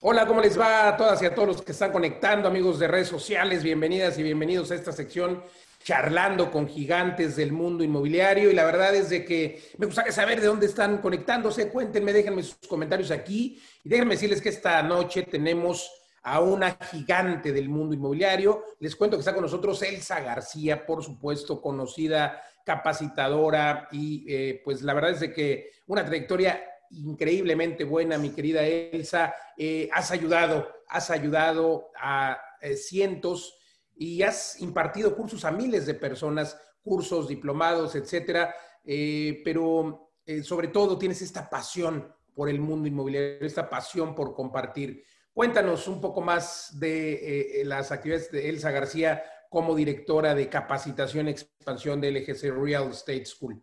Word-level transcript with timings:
Hola, 0.00 0.28
¿cómo 0.28 0.40
les 0.40 0.56
va 0.56 0.86
a 0.86 0.96
todas 0.96 1.20
y 1.22 1.26
a 1.26 1.34
todos 1.34 1.48
los 1.48 1.62
que 1.62 1.72
están 1.72 1.90
conectando, 1.90 2.46
amigos 2.46 2.78
de 2.78 2.86
redes 2.86 3.08
sociales? 3.08 3.64
Bienvenidas 3.64 4.16
y 4.16 4.22
bienvenidos 4.22 4.70
a 4.70 4.76
esta 4.76 4.92
sección 4.92 5.42
charlando 5.82 6.52
con 6.52 6.68
gigantes 6.68 7.34
del 7.34 7.50
mundo 7.50 7.82
inmobiliario. 7.82 8.48
Y 8.48 8.54
la 8.54 8.64
verdad 8.64 8.94
es 8.94 9.10
de 9.10 9.24
que 9.24 9.60
me 9.76 9.86
gustaría 9.86 10.12
saber 10.12 10.40
de 10.40 10.46
dónde 10.46 10.66
están 10.66 10.98
conectándose. 10.98 11.68
Cuéntenme, 11.68 12.12
déjenme 12.12 12.44
sus 12.44 12.68
comentarios 12.68 13.10
aquí. 13.10 13.60
Y 13.82 13.88
déjenme 13.88 14.14
decirles 14.14 14.40
que 14.40 14.50
esta 14.50 14.80
noche 14.84 15.24
tenemos 15.24 15.90
a 16.22 16.38
una 16.38 16.78
gigante 16.92 17.50
del 17.50 17.68
mundo 17.68 17.92
inmobiliario. 17.92 18.66
Les 18.78 18.94
cuento 18.94 19.16
que 19.16 19.22
está 19.22 19.34
con 19.34 19.42
nosotros 19.42 19.82
Elsa 19.82 20.20
García, 20.20 20.86
por 20.86 21.02
supuesto, 21.02 21.60
conocida 21.60 22.40
capacitadora 22.64 23.88
y 23.90 24.24
eh, 24.28 24.62
pues 24.64 24.80
la 24.82 24.94
verdad 24.94 25.10
es 25.10 25.20
de 25.20 25.32
que 25.32 25.72
una 25.88 26.04
trayectoria 26.04 26.62
increíblemente 26.90 27.84
buena, 27.84 28.18
mi 28.18 28.30
querida 28.30 28.66
Elsa. 28.66 29.34
Eh, 29.56 29.88
has 29.92 30.10
ayudado, 30.10 30.68
has 30.88 31.10
ayudado 31.10 31.90
a 32.00 32.38
eh, 32.60 32.76
cientos 32.76 33.54
y 33.94 34.22
has 34.22 34.60
impartido 34.60 35.16
cursos 35.16 35.44
a 35.44 35.50
miles 35.50 35.86
de 35.86 35.94
personas, 35.94 36.60
cursos, 36.82 37.28
diplomados, 37.28 37.94
etcétera. 37.94 38.54
Eh, 38.84 39.42
pero 39.44 40.12
sobre 40.42 40.68
todo 40.68 40.98
tienes 40.98 41.22
esta 41.22 41.48
pasión 41.48 42.14
por 42.34 42.50
el 42.50 42.60
mundo 42.60 42.86
inmobiliario, 42.86 43.46
esta 43.46 43.68
pasión 43.68 44.14
por 44.14 44.34
compartir. 44.34 45.02
Cuéntanos 45.32 45.88
un 45.88 46.00
poco 46.00 46.20
más 46.20 46.78
de 46.78 47.62
las 47.64 47.90
actividades 47.92 48.30
de 48.30 48.48
Elsa 48.50 48.70
García 48.70 49.22
como 49.48 49.74
directora 49.74 50.34
de 50.34 50.48
capacitación 50.48 51.28
y 51.28 51.30
expansión 51.30 52.00
de 52.00 52.10
LGC 52.10 52.50
Real 52.50 52.90
Estate 52.90 53.24
School. 53.24 53.62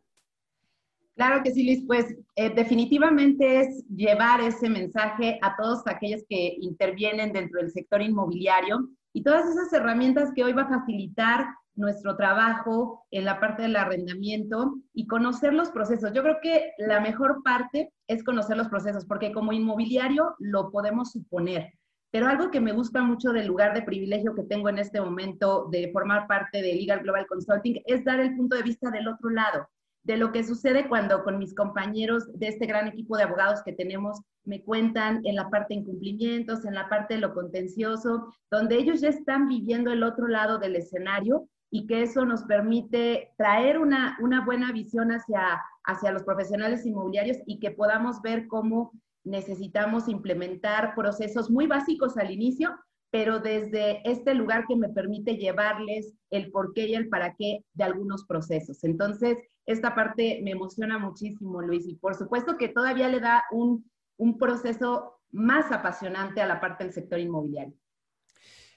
Claro 1.15 1.41
que 1.43 1.51
sí, 1.51 1.63
Luis. 1.65 1.83
Pues 1.87 2.13
eh, 2.35 2.53
definitivamente 2.53 3.61
es 3.61 3.85
llevar 3.87 4.41
ese 4.41 4.69
mensaje 4.69 5.39
a 5.41 5.55
todos 5.55 5.81
aquellos 5.87 6.23
que 6.29 6.57
intervienen 6.59 7.31
dentro 7.31 7.61
del 7.61 7.71
sector 7.71 8.01
inmobiliario 8.01 8.89
y 9.13 9.23
todas 9.23 9.49
esas 9.49 9.71
herramientas 9.71 10.31
que 10.35 10.43
hoy 10.43 10.51
va 10.51 10.63
a 10.63 10.79
facilitar 10.79 11.47
nuestro 11.75 12.17
trabajo 12.17 13.05
en 13.11 13.25
la 13.25 13.39
parte 13.39 13.61
del 13.61 13.77
arrendamiento 13.77 14.75
y 14.93 15.07
conocer 15.07 15.53
los 15.53 15.69
procesos. 15.69 16.11
Yo 16.13 16.21
creo 16.21 16.37
que 16.41 16.71
la 16.77 16.99
mejor 16.99 17.41
parte 17.43 17.93
es 18.07 18.23
conocer 18.23 18.57
los 18.57 18.67
procesos, 18.67 19.05
porque 19.05 19.31
como 19.31 19.53
inmobiliario 19.53 20.35
lo 20.39 20.69
podemos 20.69 21.11
suponer. 21.11 21.73
Pero 22.11 22.27
algo 22.27 22.51
que 22.51 22.61
me 22.61 22.71
gusta 22.71 23.01
mucho 23.03 23.31
del 23.31 23.47
lugar 23.47 23.73
de 23.73 23.81
privilegio 23.81 24.35
que 24.35 24.43
tengo 24.43 24.69
en 24.69 24.79
este 24.79 25.01
momento 25.01 25.67
de 25.71 25.91
formar 25.91 26.27
parte 26.27 26.61
de 26.61 26.75
Legal 26.75 27.01
Global 27.01 27.27
Consulting 27.27 27.81
es 27.85 28.03
dar 28.03 28.19
el 28.19 28.35
punto 28.35 28.55
de 28.55 28.63
vista 28.63 28.89
del 28.89 29.07
otro 29.07 29.29
lado 29.29 29.67
de 30.05 30.17
lo 30.17 30.31
que 30.31 30.43
sucede 30.43 30.87
cuando 30.87 31.23
con 31.23 31.39
mis 31.39 31.55
compañeros 31.55 32.31
de 32.37 32.47
este 32.47 32.67
gran 32.67 32.87
equipo 32.87 33.17
de 33.17 33.23
abogados 33.23 33.63
que 33.63 33.73
tenemos 33.73 34.21
me 34.43 34.63
cuentan 34.63 35.21
en 35.25 35.35
la 35.35 35.49
parte 35.49 35.73
de 35.73 35.81
incumplimientos, 35.81 36.63
en 36.63 36.75
la 36.75 36.87
parte 36.87 37.15
de 37.15 37.21
lo 37.21 37.33
contencioso, 37.33 38.31
donde 38.51 38.75
ellos 38.75 39.01
ya 39.01 39.09
están 39.09 39.47
viviendo 39.47 39.91
el 39.91 40.03
otro 40.03 40.27
lado 40.27 40.59
del 40.59 40.75
escenario 40.75 41.49
y 41.71 41.87
que 41.87 42.03
eso 42.03 42.23
nos 42.23 42.43
permite 42.43 43.31
traer 43.37 43.79
una, 43.79 44.15
una 44.21 44.45
buena 44.45 44.71
visión 44.71 45.09
hacia, 45.09 45.59
hacia 45.83 46.11
los 46.11 46.23
profesionales 46.23 46.85
inmobiliarios 46.85 47.37
y 47.47 47.59
que 47.59 47.71
podamos 47.71 48.21
ver 48.21 48.47
cómo 48.47 48.91
necesitamos 49.23 50.07
implementar 50.07 50.93
procesos 50.93 51.49
muy 51.49 51.65
básicos 51.65 52.15
al 52.17 52.29
inicio, 52.29 52.77
pero 53.09 53.39
desde 53.39 54.07
este 54.07 54.35
lugar 54.35 54.65
que 54.67 54.75
me 54.75 54.89
permite 54.89 55.37
llevarles 55.37 56.13
el 56.29 56.51
por 56.51 56.73
qué 56.73 56.89
y 56.89 56.93
el 56.93 57.09
para 57.09 57.33
qué 57.33 57.65
de 57.73 57.83
algunos 57.83 58.23
procesos. 58.25 58.83
Entonces, 58.83 59.37
esta 59.65 59.95
parte 59.95 60.39
me 60.43 60.51
emociona 60.51 60.97
muchísimo, 60.97 61.61
Luis, 61.61 61.87
y 61.87 61.95
por 61.95 62.15
supuesto 62.15 62.57
que 62.57 62.69
todavía 62.69 63.07
le 63.07 63.19
da 63.19 63.45
un, 63.51 63.89
un 64.17 64.37
proceso 64.37 65.19
más 65.31 65.71
apasionante 65.71 66.41
a 66.41 66.47
la 66.47 66.59
parte 66.59 66.83
del 66.83 66.93
sector 66.93 67.19
inmobiliario. 67.19 67.73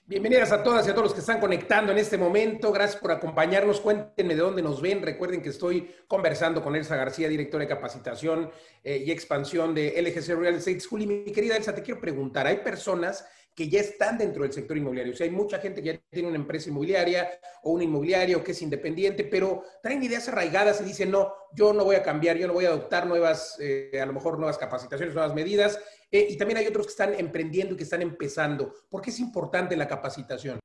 Bienvenidas 0.08 0.53
a 0.53 0.62
todas 0.62 0.86
y 0.86 0.91
a 0.91 0.95
todos 0.95 1.08
los 1.08 1.12
que 1.12 1.20
están 1.20 1.39
conectando 1.39 1.92
en 1.92 1.98
este 1.98 2.17
momento. 2.17 2.72
Gracias 2.72 2.98
por 2.98 3.12
acompañarnos. 3.12 3.78
Cuéntenme 3.78 4.34
de 4.34 4.41
dónde 4.41 4.62
nos 4.62 4.80
ven. 4.80 5.03
Recuerden 5.03 5.42
que 5.42 5.50
estoy 5.50 5.95
conversando 6.07 6.63
con 6.63 6.74
Elsa 6.74 6.96
García, 6.96 7.29
directora 7.29 7.64
de 7.64 7.68
capacitación 7.68 8.51
eh, 8.83 9.05
y 9.05 9.11
expansión 9.11 9.74
de 9.74 10.01
LGC 10.01 10.29
Real 10.34 10.55
Estate 10.55 10.80
School. 10.80 11.02
Y 11.02 11.07
mi 11.07 11.24
querida 11.30 11.58
Elsa, 11.58 11.74
te 11.74 11.83
quiero 11.83 12.01
preguntar, 12.01 12.46
hay 12.46 12.57
personas 12.57 13.29
que 13.58 13.69
ya 13.69 13.80
están 13.80 14.17
dentro 14.17 14.45
del 14.45 14.52
sector 14.52 14.77
inmobiliario. 14.77 15.13
O 15.13 15.17
sea, 15.17 15.27
hay 15.27 15.33
mucha 15.33 15.58
gente 15.58 15.83
que 15.83 15.92
ya 15.92 16.01
tiene 16.11 16.29
una 16.29 16.36
empresa 16.36 16.70
inmobiliaria 16.70 17.29
o 17.64 17.73
un 17.73 17.83
inmobiliario 17.83 18.45
que 18.45 18.52
es 18.52 18.63
independiente, 18.63 19.24
pero 19.24 19.64
traen 19.83 20.01
ideas 20.01 20.29
arraigadas 20.29 20.80
y 20.80 20.85
dicen, 20.85 21.11
no, 21.11 21.33
yo 21.52 21.73
no 21.73 21.83
voy 21.83 21.96
a 21.96 22.02
cambiar, 22.05 22.36
yo 22.36 22.46
no 22.46 22.52
voy 22.52 22.67
a 22.67 22.69
adoptar 22.69 23.08
nuevas, 23.08 23.58
eh, 23.58 23.98
a 24.01 24.07
lo 24.07 24.13
mejor 24.13 24.39
nuevas 24.39 24.58
capacitaciones, 24.58 25.13
nuevas 25.13 25.35
medidas. 25.35 25.77
Eh, 26.08 26.29
y 26.30 26.39
también 26.39 26.58
hay 26.58 26.69
otros 26.69 26.86
que 26.86 26.91
están 26.91 27.14
emprendiendo 27.14 27.74
y 27.74 27.77
que 27.79 27.83
están 27.83 28.01
empezando. 28.01 28.73
¿Por 28.89 29.02
qué 29.02 29.11
es 29.11 29.19
importante 29.19 29.77
la 29.77 29.89
capacitación? 29.89 30.61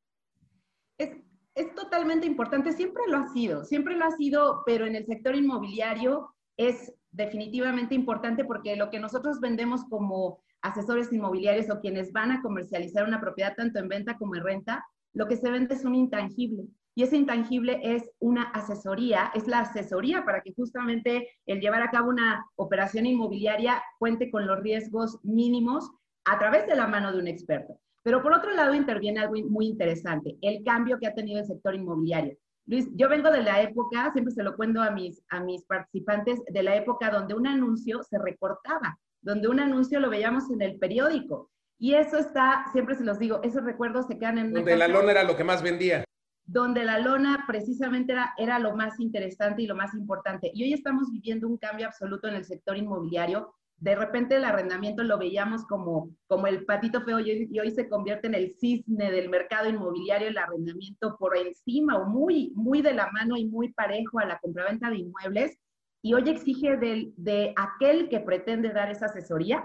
Es, 0.95 1.17
es 1.55 1.73
totalmente 1.73 2.27
importante, 2.27 2.73
siempre 2.73 3.01
lo 3.07 3.17
ha 3.17 3.33
sido, 3.33 3.65
siempre 3.65 3.95
lo 3.95 4.05
ha 4.05 4.11
sido, 4.11 4.61
pero 4.67 4.85
en 4.85 4.95
el 4.95 5.07
sector 5.07 5.35
inmobiliario 5.35 6.35
es 6.57 6.93
definitivamente 7.09 7.95
importante 7.95 8.45
porque 8.45 8.75
lo 8.75 8.91
que 8.91 8.99
nosotros 8.99 9.39
vendemos 9.39 9.83
como 9.89 10.43
asesores 10.63 11.11
inmobiliarios 11.13 11.69
o 11.69 11.79
quienes 11.79 12.11
van 12.11 12.31
a 12.31 12.41
comercializar 12.41 13.07
una 13.07 13.21
propiedad 13.21 13.55
tanto 13.55 13.79
en 13.79 13.89
venta 13.89 14.17
como 14.17 14.35
en 14.35 14.43
renta, 14.43 14.83
lo 15.13 15.27
que 15.27 15.37
se 15.37 15.51
vende 15.51 15.75
es 15.75 15.85
un 15.85 15.93
intangible. 15.93 16.65
Y 16.95 17.03
ese 17.03 17.17
intangible 17.17 17.79
es 17.83 18.09
una 18.19 18.43
asesoría, 18.43 19.31
es 19.33 19.47
la 19.47 19.59
asesoría 19.59 20.25
para 20.25 20.41
que 20.41 20.53
justamente 20.53 21.27
el 21.45 21.59
llevar 21.59 21.81
a 21.81 21.91
cabo 21.91 22.09
una 22.09 22.45
operación 22.55 23.05
inmobiliaria 23.05 23.83
cuente 23.99 24.31
con 24.31 24.47
los 24.47 24.59
riesgos 24.61 25.19
mínimos 25.23 25.91
a 26.25 26.39
través 26.39 26.65
de 26.67 26.75
la 26.75 26.87
mano 26.87 27.11
de 27.11 27.19
un 27.19 27.27
experto. 27.27 27.79
Pero 28.03 28.21
por 28.21 28.33
otro 28.33 28.51
lado 28.51 28.73
interviene 28.73 29.21
algo 29.21 29.35
muy 29.49 29.65
interesante, 29.65 30.37
el 30.41 30.63
cambio 30.63 30.99
que 30.99 31.07
ha 31.07 31.15
tenido 31.15 31.39
el 31.39 31.45
sector 31.45 31.73
inmobiliario. 31.73 32.37
Luis, 32.65 32.87
yo 32.95 33.09
vengo 33.09 33.29
de 33.31 33.43
la 33.43 33.61
época, 33.61 34.11
siempre 34.13 34.33
se 34.33 34.43
lo 34.43 34.55
cuento 34.55 34.81
a 34.81 34.91
mis, 34.91 35.21
a 35.29 35.41
mis 35.41 35.65
participantes, 35.65 36.41
de 36.47 36.63
la 36.63 36.75
época 36.75 37.09
donde 37.09 37.33
un 37.33 37.47
anuncio 37.47 38.03
se 38.03 38.17
recortaba 38.19 38.97
donde 39.23 39.47
un 39.47 39.59
anuncio 39.59 39.99
lo 39.99 40.09
veíamos 40.09 40.51
en 40.51 40.61
el 40.61 40.77
periódico. 40.77 41.49
Y 41.79 41.95
eso 41.95 42.17
está, 42.17 42.65
siempre 42.71 42.95
se 42.95 43.03
los 43.03 43.19
digo, 43.19 43.41
esos 43.43 43.63
recuerdos 43.63 44.05
se 44.07 44.17
quedan 44.17 44.37
en 44.37 44.47
una 44.47 44.59
Donde 44.59 44.75
la 44.75 44.87
lona 44.87 45.11
era 45.11 45.23
lo 45.23 45.35
que 45.35 45.43
más 45.43 45.63
vendía. 45.63 46.03
Donde 46.45 46.83
la 46.83 46.99
lona 46.99 47.45
precisamente 47.47 48.11
era, 48.11 48.33
era 48.37 48.59
lo 48.59 48.75
más 48.75 48.99
interesante 48.99 49.63
y 49.63 49.67
lo 49.67 49.75
más 49.75 49.93
importante. 49.93 50.51
Y 50.53 50.63
hoy 50.63 50.73
estamos 50.73 51.11
viviendo 51.11 51.47
un 51.47 51.57
cambio 51.57 51.87
absoluto 51.87 52.27
en 52.27 52.35
el 52.35 52.45
sector 52.45 52.77
inmobiliario. 52.77 53.53
De 53.77 53.95
repente 53.95 54.35
el 54.35 54.45
arrendamiento 54.45 55.03
lo 55.03 55.17
veíamos 55.17 55.65
como, 55.65 56.15
como 56.27 56.47
el 56.47 56.65
patito 56.65 57.01
feo 57.01 57.19
y, 57.19 57.49
y 57.51 57.59
hoy 57.59 57.71
se 57.71 57.89
convierte 57.89 58.27
en 58.27 58.35
el 58.35 58.55
cisne 58.59 59.11
del 59.11 59.29
mercado 59.29 59.69
inmobiliario, 59.69 60.27
el 60.27 60.37
arrendamiento 60.37 61.17
por 61.17 61.35
encima 61.35 61.97
o 61.97 62.05
muy, 62.05 62.51
muy 62.55 62.81
de 62.81 62.93
la 62.93 63.09
mano 63.11 63.35
y 63.35 63.45
muy 63.45 63.73
parejo 63.73 64.19
a 64.19 64.25
la 64.25 64.39
compraventa 64.39 64.89
de 64.89 64.97
inmuebles 64.97 65.57
y 66.03 66.13
hoy 66.13 66.29
exige 66.29 66.75
de, 66.77 67.53
aquel 67.55 68.09
que 68.09 68.19
pretende 68.19 68.73
dar 68.73 68.91
esa 68.91 69.05
asesoría 69.05 69.63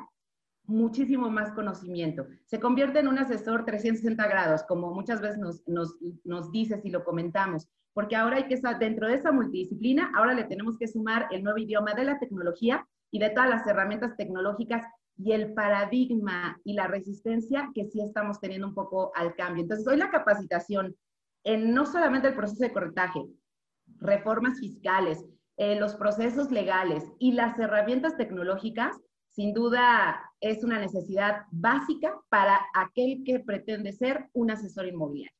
muchísimo 0.65 1.31
más 1.31 1.51
conocimiento. 1.53 2.27
Se 2.47 2.61
convierte 2.61 3.01
en 3.01 3.09
un 3.09 3.19
asesor 3.19 3.65
360 3.65 4.27
grados, 4.29 4.63
como 4.63 4.95
muchas 4.95 5.21
veces 5.21 5.39
nos, 5.39 5.67
nos, 5.67 5.97
nos 6.25 6.51
y 6.53 6.91
lo 6.91 7.05
comentamos, 7.05 7.67
porque 7.93 8.15
ahora 8.15 8.37
hay 8.37 8.47
que 8.47 8.61
dentro 8.79 9.09
de 9.09 9.15
esa 9.15 9.33
multidisciplina, 9.33 10.13
ahora 10.15 10.35
le 10.35 10.45
tenemos 10.45 10.79
que 10.79 10.87
sumar 10.87 11.27
el 11.33 11.43
nuevo 11.43 11.59
idioma 11.59 11.95
de 11.95 12.05
la 12.05 12.19
tecnología 12.21 12.87
y 13.11 13.19
de 13.19 13.31
todas 13.31 13.51
las 13.51 13.67
herramientas 13.67 14.17
tecnológicas 14.17 14.87
y 15.17 15.33
el 15.33 15.55
paradigma 15.55 16.61
y 16.63 16.75
la 16.75 16.87
resistencia 16.87 17.71
que 17.75 17.87
sí 17.87 18.01
estamos 18.01 18.39
teniendo 18.39 18.69
un 18.69 18.75
poco 18.75 19.11
al 19.17 19.35
cambio. 19.35 19.63
Entonces, 19.63 19.89
hoy 19.89 19.97
la 19.97 20.11
capacitación 20.11 20.95
en 21.43 21.75
no 21.75 21.87
solamente 21.87 22.29
el 22.29 22.35
proceso 22.35 22.63
de 22.63 22.73
corretaje, 22.73 23.25
reformas 24.01 24.61
fiscales, 24.61 25.25
eh, 25.59 25.75
los 25.75 25.97
procesos 25.97 26.53
legales 26.53 27.03
y 27.19 27.33
las 27.33 27.59
herramientas 27.59 28.17
tecnológicas, 28.17 28.97
sin 29.29 29.53
duda 29.53 30.33
es 30.41 30.63
una 30.63 30.79
necesidad 30.79 31.47
básica 31.51 32.17
para 32.29 32.61
aquel 32.75 33.25
que 33.25 33.41
pretende 33.41 33.93
ser 33.93 34.29
un 34.35 34.53
asesor 34.53 34.87
inmobiliario. 34.87 35.37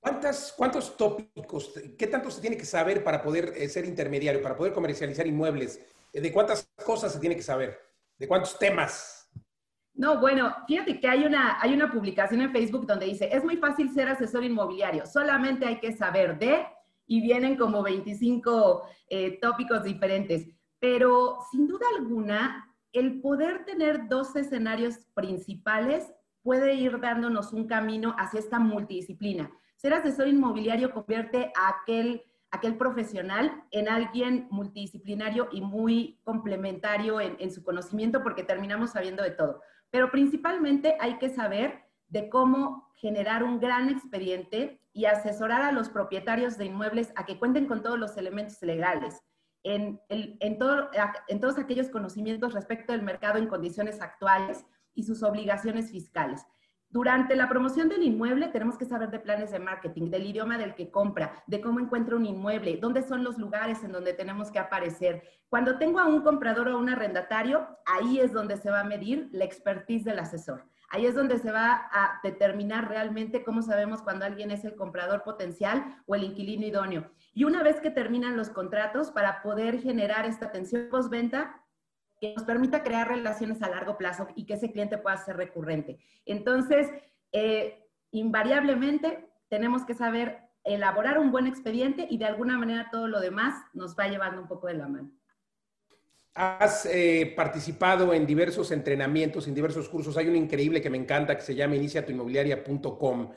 ¿Cuántas, 0.00 0.52
¿Cuántos 0.56 0.96
tópicos, 0.96 1.72
qué 1.96 2.08
tanto 2.08 2.28
se 2.30 2.40
tiene 2.40 2.56
que 2.56 2.64
saber 2.64 3.04
para 3.04 3.22
poder 3.22 3.52
eh, 3.56 3.68
ser 3.68 3.84
intermediario, 3.84 4.42
para 4.42 4.56
poder 4.56 4.72
comercializar 4.72 5.28
inmuebles? 5.28 5.80
Eh, 6.12 6.20
¿De 6.20 6.32
cuántas 6.32 6.68
cosas 6.84 7.12
se 7.12 7.20
tiene 7.20 7.36
que 7.36 7.42
saber? 7.42 7.78
¿De 8.18 8.26
cuántos 8.26 8.58
temas? 8.58 9.30
No, 9.94 10.18
bueno, 10.18 10.56
fíjate 10.66 10.98
que 10.98 11.08
hay 11.08 11.24
una, 11.24 11.60
hay 11.60 11.72
una 11.72 11.90
publicación 11.90 12.40
en 12.40 12.50
Facebook 12.50 12.84
donde 12.84 13.06
dice, 13.06 13.28
es 13.32 13.44
muy 13.44 13.58
fácil 13.58 13.92
ser 13.92 14.08
asesor 14.08 14.42
inmobiliario, 14.42 15.06
solamente 15.06 15.66
hay 15.66 15.78
que 15.78 15.92
saber 15.96 16.36
de 16.36 16.66
y 17.08 17.20
vienen 17.20 17.56
como 17.56 17.82
25 17.82 18.82
eh, 19.08 19.38
tópicos 19.40 19.82
diferentes. 19.82 20.46
Pero 20.78 21.38
sin 21.50 21.66
duda 21.66 21.86
alguna, 21.98 22.76
el 22.92 23.20
poder 23.20 23.64
tener 23.64 24.08
dos 24.08 24.36
escenarios 24.36 24.98
principales 25.14 26.12
puede 26.42 26.74
ir 26.74 27.00
dándonos 27.00 27.52
un 27.52 27.66
camino 27.66 28.14
hacia 28.18 28.38
esta 28.38 28.60
multidisciplina. 28.60 29.50
Ser 29.76 29.94
asesor 29.94 30.28
inmobiliario 30.28 30.92
convierte 30.92 31.50
a 31.56 31.80
aquel, 31.80 32.22
aquel 32.50 32.76
profesional 32.76 33.64
en 33.70 33.88
alguien 33.88 34.46
multidisciplinario 34.50 35.48
y 35.50 35.60
muy 35.62 36.20
complementario 36.24 37.20
en, 37.20 37.36
en 37.38 37.50
su 37.50 37.64
conocimiento 37.64 38.22
porque 38.22 38.44
terminamos 38.44 38.90
sabiendo 38.90 39.22
de 39.22 39.30
todo. 39.30 39.60
pero 39.90 40.10
principalmente 40.10 40.96
hay 41.00 41.16
que 41.16 41.30
saber 41.30 41.82
de 42.08 42.28
cómo 42.28 42.90
generar 42.96 43.42
un 43.42 43.58
gran 43.58 43.88
expediente 43.88 44.82
y 44.98 45.04
asesorar 45.04 45.62
a 45.62 45.70
los 45.70 45.90
propietarios 45.90 46.58
de 46.58 46.64
inmuebles 46.64 47.12
a 47.14 47.24
que 47.24 47.38
cuenten 47.38 47.66
con 47.66 47.84
todos 47.84 47.96
los 47.96 48.16
elementos 48.16 48.60
legales, 48.62 49.22
en, 49.62 50.00
en, 50.08 50.58
todos 50.58 51.56
aquellos 51.56 51.88
conocimientos 51.88 52.52
respecto 52.52 52.92
del 52.92 53.02
mercado 53.02 53.38
en 53.38 53.46
condiciones 53.46 54.00
actuales 54.00 54.66
y 54.94 55.04
sus 55.04 55.22
obligaciones 55.22 55.92
fiscales. 55.92 56.44
Durante 56.88 57.36
la 57.36 57.48
promoción 57.48 57.88
del 57.88 58.02
inmueble 58.02 58.48
tenemos 58.48 58.76
que 58.76 58.86
saber 58.86 59.12
de 59.12 59.20
planes 59.20 59.52
de 59.52 59.60
marketing, 59.60 60.10
del 60.10 60.26
idioma 60.26 60.58
del 60.58 60.74
que 60.74 60.90
compra, 60.90 61.44
de 61.46 61.60
cómo 61.60 61.78
encuentra 61.78 62.16
un 62.16 62.26
inmueble, 62.26 62.78
dónde 62.78 63.02
son 63.02 63.22
los 63.22 63.38
lugares 63.38 63.84
en 63.84 63.92
donde 63.92 64.14
tenemos 64.14 64.50
que 64.50 64.58
aparecer. 64.58 65.22
Cuando 65.48 65.78
tengo 65.78 66.00
a 66.00 66.08
un 66.08 66.22
comprador 66.22 66.66
o 66.70 66.78
un 66.78 66.88
arrendatario, 66.88 67.68
ahí 67.86 68.18
es 68.18 68.32
donde 68.32 68.56
se 68.56 68.70
va 68.70 68.80
a 68.80 68.84
medir 68.84 69.28
la 69.30 69.44
expertise 69.44 70.02
del 70.02 70.18
asesor. 70.18 70.64
Ahí 70.90 71.06
es 71.06 71.14
donde 71.14 71.38
se 71.38 71.52
va 71.52 71.88
a 71.92 72.20
determinar 72.22 72.88
realmente 72.88 73.44
cómo 73.44 73.62
sabemos 73.62 74.02
cuando 74.02 74.24
alguien 74.24 74.50
es 74.50 74.64
el 74.64 74.74
comprador 74.74 75.22
potencial 75.22 76.02
o 76.06 76.14
el 76.14 76.24
inquilino 76.24 76.66
idóneo. 76.66 77.10
Y 77.34 77.44
una 77.44 77.62
vez 77.62 77.80
que 77.80 77.90
terminan 77.90 78.36
los 78.36 78.48
contratos, 78.48 79.10
para 79.10 79.42
poder 79.42 79.80
generar 79.80 80.24
esta 80.24 80.46
atención 80.46 80.88
postventa, 80.90 81.62
que 82.20 82.34
nos 82.34 82.44
permita 82.44 82.82
crear 82.82 83.06
relaciones 83.08 83.62
a 83.62 83.68
largo 83.68 83.96
plazo 83.96 84.28
y 84.34 84.44
que 84.44 84.54
ese 84.54 84.72
cliente 84.72 84.98
pueda 84.98 85.16
ser 85.18 85.36
recurrente. 85.36 85.98
Entonces, 86.24 86.90
eh, 87.32 87.86
invariablemente 88.10 89.30
tenemos 89.48 89.84
que 89.84 89.94
saber 89.94 90.48
elaborar 90.64 91.18
un 91.18 91.30
buen 91.30 91.46
expediente 91.46 92.06
y 92.10 92.18
de 92.18 92.26
alguna 92.26 92.58
manera 92.58 92.88
todo 92.90 93.08
lo 93.08 93.20
demás 93.20 93.54
nos 93.72 93.96
va 93.96 94.08
llevando 94.08 94.42
un 94.42 94.48
poco 94.48 94.66
de 94.66 94.74
la 94.74 94.88
mano. 94.88 95.10
Has 96.34 96.86
eh, 96.86 97.32
participado 97.34 98.14
en 98.14 98.24
diversos 98.24 98.70
entrenamientos, 98.70 99.48
en 99.48 99.54
diversos 99.54 99.88
cursos. 99.88 100.16
Hay 100.16 100.28
un 100.28 100.36
increíble 100.36 100.80
que 100.80 100.90
me 100.90 100.98
encanta 100.98 101.36
que 101.36 101.42
se 101.42 101.54
llama 101.54 101.76
iniciatuinmobiliaria.com. 101.76 103.32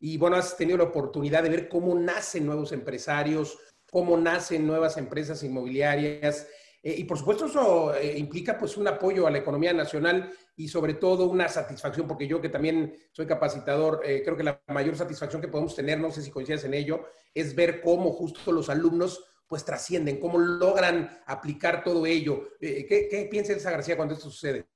Y 0.00 0.16
bueno, 0.16 0.36
has 0.36 0.56
tenido 0.56 0.78
la 0.78 0.84
oportunidad 0.84 1.42
de 1.42 1.50
ver 1.50 1.68
cómo 1.68 1.94
nacen 1.94 2.46
nuevos 2.46 2.72
empresarios, 2.72 3.58
cómo 3.90 4.16
nacen 4.16 4.66
nuevas 4.66 4.96
empresas 4.96 5.42
inmobiliarias. 5.42 6.48
Eh, 6.82 6.94
y 6.96 7.04
por 7.04 7.18
supuesto 7.18 7.46
eso 7.46 7.94
eh, 7.94 8.16
implica 8.16 8.58
pues 8.58 8.76
un 8.76 8.88
apoyo 8.88 9.26
a 9.26 9.30
la 9.30 9.38
economía 9.38 9.74
nacional 9.74 10.30
y 10.56 10.68
sobre 10.68 10.94
todo 10.94 11.28
una 11.28 11.48
satisfacción, 11.48 12.06
porque 12.06 12.26
yo 12.26 12.40
que 12.40 12.48
también 12.48 12.96
soy 13.12 13.26
capacitador, 13.26 14.00
creo 14.00 14.36
que 14.36 14.44
la 14.44 14.62
mayor 14.68 14.96
satisfacción 14.96 15.42
que 15.42 15.48
podemos 15.48 15.74
tener, 15.74 16.00
no 16.00 16.10
sé 16.10 16.22
si 16.22 16.30
coincides 16.30 16.64
en 16.64 16.72
ello, 16.72 17.04
es 17.34 17.54
ver 17.54 17.82
cómo 17.82 18.12
justo 18.12 18.50
los 18.50 18.70
alumnos 18.70 19.22
pues 19.48 19.64
trascienden, 19.64 20.18
cómo 20.20 20.38
logran 20.38 21.22
aplicar 21.26 21.84
todo 21.84 22.06
ello. 22.06 22.42
Eh, 22.60 22.86
¿Qué, 22.88 23.08
qué 23.08 23.28
piensa 23.30 23.52
Elsa 23.52 23.70
García 23.70 23.96
cuando 23.96 24.14
esto 24.14 24.30
sucede? 24.30 24.66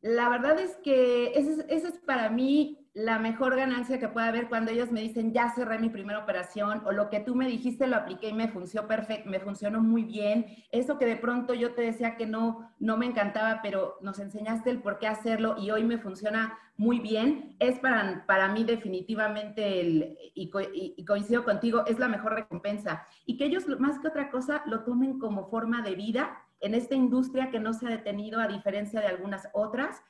La 0.00 0.28
verdad 0.28 0.60
es 0.60 0.76
que 0.76 1.32
esa 1.34 1.64
es, 1.88 1.98
para 2.06 2.30
mí 2.30 2.86
la 2.94 3.18
mejor 3.18 3.56
ganancia 3.56 3.98
que 3.98 4.06
puede 4.08 4.28
haber 4.28 4.48
cuando 4.48 4.70
ellos 4.70 4.92
me 4.92 5.00
dicen, 5.00 5.32
ya 5.32 5.50
cerré 5.50 5.78
mi 5.80 5.88
primera 5.88 6.20
operación, 6.20 6.82
o 6.84 6.92
lo 6.92 7.10
que 7.10 7.18
tú 7.18 7.34
me 7.34 7.48
dijiste 7.48 7.86
lo 7.88 7.96
apliqué 7.96 8.28
y 8.28 8.32
me 8.32 8.48
funcionó 8.48 8.86
perfecto, 8.86 9.28
me 9.28 9.40
funcionó 9.40 9.80
muy 9.80 10.04
bien. 10.04 10.46
Eso 10.70 10.98
que 10.98 11.06
de 11.06 11.16
pronto 11.16 11.52
yo 11.52 11.74
te 11.74 11.82
decía 11.82 12.16
que 12.16 12.26
no, 12.26 12.70
no 12.78 12.96
me 12.96 13.06
encantaba, 13.06 13.60
pero 13.60 13.98
nos 14.00 14.20
enseñaste 14.20 14.70
el 14.70 14.82
por 14.82 14.98
qué 14.98 15.08
hacerlo 15.08 15.56
y 15.58 15.72
hoy 15.72 15.82
me 15.82 15.98
funciona 15.98 16.56
muy 16.76 17.00
bien, 17.00 17.56
es 17.58 17.80
para, 17.80 18.24
para 18.26 18.48
mí 18.52 18.62
definitivamente, 18.62 19.80
el, 19.80 20.16
y, 20.34 20.48
y 20.96 21.04
coincido 21.04 21.44
contigo, 21.44 21.84
es 21.86 21.98
la 21.98 22.06
mejor 22.06 22.34
recompensa. 22.34 23.04
Y 23.26 23.36
que 23.36 23.46
ellos, 23.46 23.66
más 23.80 23.98
que 23.98 24.06
otra 24.06 24.30
cosa, 24.30 24.62
lo 24.66 24.84
tomen 24.84 25.18
como 25.18 25.50
forma 25.50 25.82
de 25.82 25.96
vida 25.96 26.44
en 26.60 26.74
esta 26.74 26.94
industria 26.94 27.50
que 27.50 27.60
no 27.60 27.72
se 27.72 27.86
ha 27.86 27.90
detenido 27.90 28.40
a 28.40 28.48
diferencia 28.48 29.00
de 29.00 29.06
algunas 29.06 29.48
otras 29.52 30.02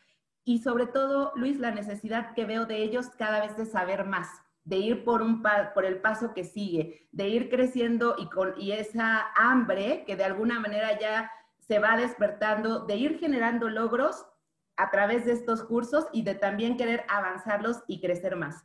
y 0.45 0.61
sobre 0.61 0.87
todo, 0.87 1.33
Luis, 1.37 1.59
la 1.59 1.73
necesidad 1.73 2.33
que 2.35 2.47
veo 2.47 2.65
de 2.65 2.83
ellos 2.83 3.11
cada 3.19 3.41
vez 3.41 3.57
de 3.57 3.67
saber 3.67 4.07
más, 4.07 4.29
de 4.65 4.77
ir 4.79 5.05
por, 5.05 5.21
un 5.21 5.43
por 5.75 5.85
el 5.85 6.01
paso 6.01 6.33
que 6.33 6.45
sigue, 6.45 7.07
de 7.13 7.29
ir 7.29 7.51
creciendo 7.51 8.17
y, 8.19 8.31
con, 8.31 8.55
y 8.59 8.73
esa 8.73 9.27
hambre 9.37 10.05
que 10.07 10.17
de 10.17 10.25
alguna 10.25 10.59
manera 10.59 10.99
ya 10.99 11.31
se 11.59 11.79
va 11.79 11.99
despertando, 11.99 12.87
de 12.87 12.97
ir 12.97 13.19
generando 13.19 13.69
logros 13.69 14.25
a 14.79 14.91
través 14.91 15.27
de 15.27 15.33
estos 15.33 15.65
cursos 15.65 16.07
y 16.15 16.23
de 16.23 16.35
también 16.35 16.79
querer 16.79 17.05
avanzarlos 17.09 17.83
y 17.87 18.01
crecer 18.01 18.37
más. 18.37 18.65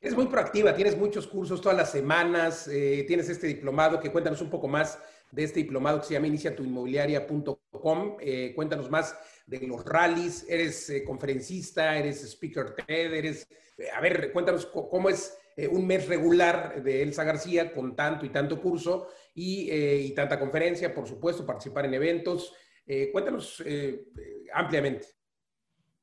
Es 0.00 0.14
muy 0.14 0.26
proactiva, 0.26 0.76
tienes 0.76 0.96
muchos 0.96 1.26
cursos 1.26 1.60
todas 1.60 1.76
las 1.76 1.90
semanas, 1.90 2.68
eh, 2.68 3.04
tienes 3.08 3.28
este 3.28 3.48
diplomado 3.48 3.98
que 3.98 4.12
cuéntanos 4.12 4.40
un 4.40 4.48
poco 4.48 4.68
más 4.68 5.02
de 5.30 5.44
este 5.44 5.60
diplomado 5.60 6.00
que 6.00 6.06
se 6.06 6.14
llama 6.14 6.26
iniciatuinmobiliaria.com. 6.26 8.16
Eh, 8.20 8.52
cuéntanos 8.54 8.90
más 8.90 9.16
de 9.46 9.66
los 9.66 9.84
rallies, 9.84 10.44
eres 10.48 10.90
eh, 10.90 11.04
conferencista, 11.04 11.96
eres 11.96 12.22
speaker 12.22 12.74
TED, 12.74 13.14
eres... 13.14 13.48
Eh, 13.78 13.90
a 13.94 14.00
ver, 14.00 14.32
cuéntanos 14.32 14.66
cómo 14.66 15.08
es 15.08 15.38
eh, 15.56 15.66
un 15.66 15.86
mes 15.86 16.06
regular 16.06 16.82
de 16.82 17.02
Elsa 17.02 17.24
García 17.24 17.72
con 17.72 17.96
tanto 17.96 18.26
y 18.26 18.28
tanto 18.28 18.60
curso 18.60 19.08
y, 19.34 19.70
y 19.70 20.14
tanta 20.14 20.38
conferencia, 20.38 20.92
por 20.92 21.06
supuesto, 21.06 21.46
participar 21.46 21.86
en 21.86 21.94
eventos. 21.94 22.54
cuéntanos 23.12 23.62
ampliamente. 24.52 25.06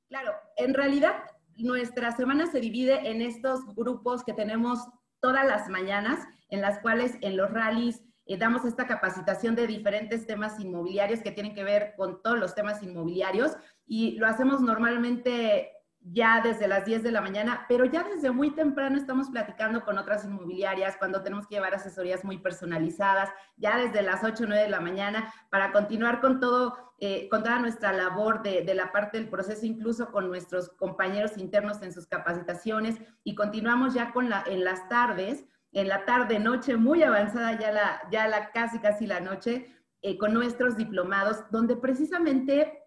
Claro, 0.08 0.34
en 0.56 0.74
realidad 0.74 1.16
nuestra 1.58 2.16
semana 2.16 2.48
se 2.50 2.62
divide 2.62 3.10
en 3.10 3.22
estos 3.22 3.60
grupos 3.76 4.24
que 4.24 4.34
tenemos 4.34 4.80
todas 5.20 5.46
las 5.46 5.68
mañanas, 5.68 6.26
en 6.50 6.62
las 6.62 6.80
cuales 6.80 7.14
en 7.22 7.36
los 7.36 7.52
rallies 7.52 8.02
eh, 8.26 8.38
damos 8.38 8.66
esta 8.66 8.88
capacitación 8.88 9.56
de 9.56 9.68
diferentes 9.68 10.26
temas 10.26 10.60
inmobiliarios 10.60 11.22
que 11.22 11.32
tienen 11.32 11.54
que 11.54 11.64
ver 11.64 11.94
con 11.96 12.22
todos 12.22 12.40
los 12.40 12.56
temas 12.56 12.82
inmobiliarios 12.82 13.52
y 13.86 14.18
lo 14.18 14.28
hacemos 14.28 14.62
normalmente 14.62 15.72
ya 16.08 16.40
desde 16.42 16.68
las 16.68 16.86
10 16.86 17.02
de 17.02 17.12
la 17.12 17.22
mañana, 17.22 17.66
pero 17.68 17.86
ya 17.86 18.04
desde 18.04 18.30
muy 18.30 18.52
temprano 18.52 18.96
estamos 18.96 19.30
platicando 19.30 19.84
con 19.84 19.98
otras 19.98 20.24
inmobiliarias 20.24 20.98
cuando 20.98 21.24
tenemos 21.24 21.48
que 21.48 21.56
llevar 21.56 21.74
asesorías 21.74 22.24
muy 22.24 22.38
personalizadas, 22.38 23.30
ya 23.58 23.78
desde 23.78 24.04
las 24.04 24.24
8 24.24 24.44
o 24.44 24.48
9 24.48 24.64
de 24.64 24.70
la 24.70 24.82
mañana, 24.82 25.34
para 25.50 25.72
continuar 25.72 26.22
con 26.22 26.40
todo, 26.40 26.94
eh, 27.00 27.28
con 27.30 27.42
toda 27.42 27.58
nuestra 27.58 27.92
labor 27.92 28.44
de, 28.44 28.62
de, 28.62 28.76
la 28.76 28.92
parte 28.92 29.18
del 29.18 29.30
proceso, 29.30 29.66
incluso 29.66 30.12
con 30.12 30.28
nuestros 30.28 30.70
compañeros 30.70 31.38
internos 31.38 31.82
en 31.82 31.92
sus 31.92 32.06
capacitaciones, 32.06 33.00
y 33.24 33.34
continuamos 33.34 33.96
ya 33.96 34.12
con 34.14 34.30
la, 34.30 34.44
en 34.46 34.64
las 34.64 34.88
tardes 34.88 35.46
en 35.76 35.90
la 35.90 36.06
tarde, 36.06 36.40
noche, 36.40 36.78
muy 36.78 37.04
avanzada, 37.04 37.60
ya 37.60 37.72
la, 37.72 38.02
ya 38.10 38.28
la 38.30 38.52
casi, 38.52 38.80
casi 38.80 39.06
la 39.06 39.20
noche, 39.20 39.70
eh, 40.02 40.18
con 40.18 40.34
nuestros 40.34 40.78
diplomados, 40.78 41.44
donde 41.52 41.76
precisamente 41.76 42.82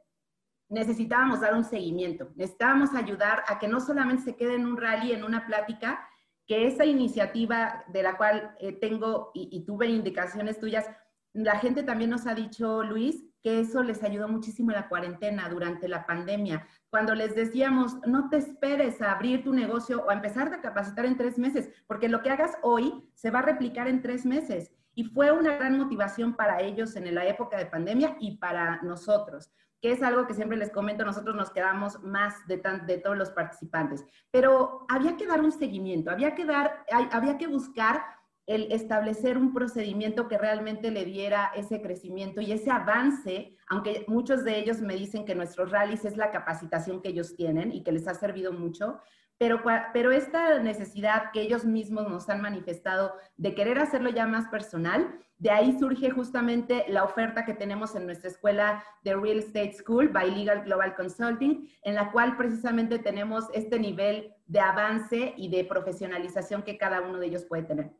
necesitábamos 0.71 1.43
dar 1.43 1.55
un 1.55 1.65
seguimiento, 1.65 2.31
necesitábamos 2.35 2.95
ayudar 2.95 3.45
a 3.47 3.59
que 3.59 3.69
no 3.69 3.81
solamente 3.81 4.23
se 4.23 4.37
quede 4.37 4.55
en 4.55 4.67
un 4.67 4.79
rally, 4.79 5.13
en 5.13 5.23
una 5.23 5.47
plática, 5.47 6.09
que 6.47 6.67
esa 6.67 6.87
iniciativa 6.87 7.85
de 7.89 8.03
la 8.03 8.17
cual 8.17 8.57
eh, 8.59 8.73
tengo 8.73 9.33
y, 9.35 9.51
y 9.53 9.67
tuve 9.67 9.89
indicaciones 9.89 10.59
tuyas, 10.59 10.87
la 11.33 11.59
gente 11.59 11.83
también 11.83 12.11
nos 12.11 12.27
ha 12.27 12.35
dicho, 12.35 12.83
Luis, 12.83 13.25
que 13.43 13.61
eso 13.61 13.83
les 13.83 14.03
ayudó 14.03 14.29
muchísimo 14.29 14.71
en 14.71 14.77
la 14.77 14.89
cuarentena, 14.89 15.49
durante 15.49 15.89
la 15.89 16.07
pandemia. 16.07 16.67
Cuando 16.91 17.15
les 17.15 17.35
decíamos, 17.35 17.97
no 18.07 18.29
te 18.29 18.39
esperes 18.39 19.01
a 19.01 19.13
abrir 19.13 19.45
tu 19.45 19.53
negocio 19.53 20.05
o 20.05 20.11
a 20.11 20.15
empezar 20.15 20.53
a 20.53 20.61
capacitar 20.61 21.07
en 21.07 21.17
tres 21.17 21.39
meses, 21.39 21.71
porque 21.87 22.09
lo 22.09 22.23
que 22.23 22.31
hagas 22.31 22.57
hoy 22.63 23.09
se 23.15 23.31
va 23.31 23.41
a 23.41 23.43
replicar 23.43 23.89
en 23.89 24.03
tres 24.03 24.27
meses. 24.27 24.73
Y 24.95 25.05
fue 25.05 25.31
una 25.31 25.57
gran 25.57 25.79
motivación 25.79 26.35
para 26.35 26.61
ellos 26.61 26.97
en 26.97 27.15
la 27.15 27.27
época 27.27 27.57
de 27.57 27.67
pandemia 27.67 28.17
y 28.19 28.39
para 28.39 28.83
nosotros, 28.83 29.53
que 29.81 29.93
es 29.93 30.03
algo 30.03 30.27
que 30.27 30.35
siempre 30.35 30.59
les 30.59 30.73
comento, 30.73 31.05
nosotros 31.05 31.37
nos 31.37 31.51
quedamos 31.51 32.03
más 32.03 32.35
de, 32.49 32.61
de 32.85 32.99
todos 32.99 33.17
los 33.17 33.31
participantes. 33.31 34.05
Pero 34.33 34.85
había 34.89 35.17
que 35.17 35.27
dar 35.27 35.41
un 35.41 35.53
seguimiento, 35.53 36.11
había 36.11 36.35
que, 36.35 36.45
dar, 36.45 36.85
había 37.13 37.39
que 37.39 37.47
buscar 37.47 38.03
el 38.49 38.73
establecer 38.73 39.37
un 39.37 39.53
procedimiento 39.53 40.27
que 40.27 40.39
realmente 40.39 40.91
le 40.91 41.05
diera 41.05 41.53
ese 41.55 41.83
crecimiento 41.83 42.41
y 42.41 42.51
ese 42.51 42.71
avance, 42.71 43.55
aunque 43.69 44.07
muchos 44.09 44.43
de 44.43 44.59
ellos 44.59 44.81
me 44.81 44.95
dicen 44.95 45.27
que 45.27 45.35
nuestros 45.35 45.71
rallies 45.71 46.07
es 46.07 46.17
la 46.17 46.31
capacitación 46.31 47.03
que 47.03 47.11
ellos 47.11 47.37
tienen 47.37 47.73
y 47.73 47.83
que 47.83 47.93
les 47.93 48.09
ha 48.09 48.15
servido 48.15 48.51
mucho, 48.51 49.01
pero, 49.37 49.63
pero 49.93 50.13
esta 50.13 50.61
necesidad 50.61 51.31
que 51.31 51.43
ellos 51.43 51.67
mismos 51.67 52.09
nos 52.09 52.31
han 52.31 52.41
manifestado 52.41 53.13
de 53.37 53.55
querer 53.55 53.79
hacerlo 53.81 54.09
ya 54.09 54.27
más 54.27 54.49
personal, 54.49 55.15
de 55.37 55.51
ahí 55.51 55.79
surge 55.79 56.11
justamente 56.11 56.87
la 56.89 57.05
oferta 57.05 57.45
que 57.45 57.53
tenemos 57.53 57.95
en 57.97 58.07
nuestra 58.07 58.31
escuela 58.31 58.83
de 59.05 59.15
Real 59.15 59.41
Estate 59.41 59.75
School 59.75 60.09
by 60.09 60.31
Legal 60.35 60.65
Global 60.65 60.97
Consulting, 60.97 61.69
en 61.83 61.95
la 61.95 62.11
cual 62.13 62.39
precisamente 62.39 62.99
tenemos 62.99 63.45
este 63.53 63.79
nivel 63.79 64.35
de 64.47 64.61
avance 64.61 65.35
y 65.37 65.51
de 65.51 65.67
profesionalización 65.67 66.63
que 66.63 66.79
cada 66.79 67.03
uno 67.03 67.19
de 67.19 67.27
ellos 67.27 67.45
puede 67.45 67.65
tener. 67.65 67.93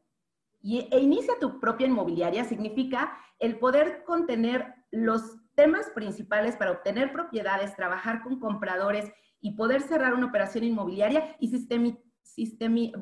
Y, 0.69 0.87
e 0.91 0.99
inicia 1.01 1.33
tu 1.41 1.61
propia 1.61 1.87
inmobiliaria 1.87 2.45
significa 2.45 3.17
el 3.39 3.59
poder 3.59 4.05
contener 4.05 4.75
los 4.91 5.39
temas 5.55 5.87
principales 5.95 6.57
para 6.57 6.73
obtener 6.73 7.11
propiedades, 7.11 7.75
trabajar 7.75 8.23
con 8.23 8.39
compradores 8.39 9.11
y 9.41 9.53
poder 9.53 9.81
cerrar 9.81 10.13
una 10.13 10.27
operación 10.27 10.65
inmobiliaria 10.65 11.37
y 11.41 11.49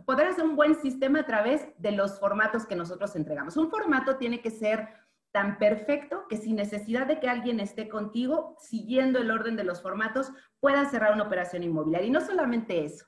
poder 0.07 0.29
hacer 0.29 0.45
un 0.45 0.55
buen 0.55 0.77
sistema 0.77 1.19
a 1.19 1.27
través 1.27 1.67
de 1.79 1.91
los 1.91 2.21
formatos 2.21 2.67
que 2.67 2.77
nosotros 2.77 3.17
entregamos. 3.17 3.57
Un 3.57 3.69
formato 3.69 4.17
tiene 4.17 4.41
que 4.41 4.53
ser 4.53 4.89
tan 5.33 5.59
perfecto 5.59 6.29
que 6.29 6.37
sin 6.37 6.55
necesidad 6.55 7.09
de 7.09 7.19
que 7.19 7.29
alguien 7.29 7.59
esté 7.59 7.89
contigo, 7.89 8.55
siguiendo 8.61 9.19
el 9.19 9.33
orden 9.33 9.57
de 9.57 9.65
los 9.65 9.83
formatos, 9.83 10.31
puedas 10.61 10.93
cerrar 10.93 11.15
una 11.15 11.25
operación 11.25 11.65
inmobiliaria. 11.65 12.07
Y 12.07 12.13
no 12.13 12.21
solamente 12.21 12.85
eso, 12.85 13.07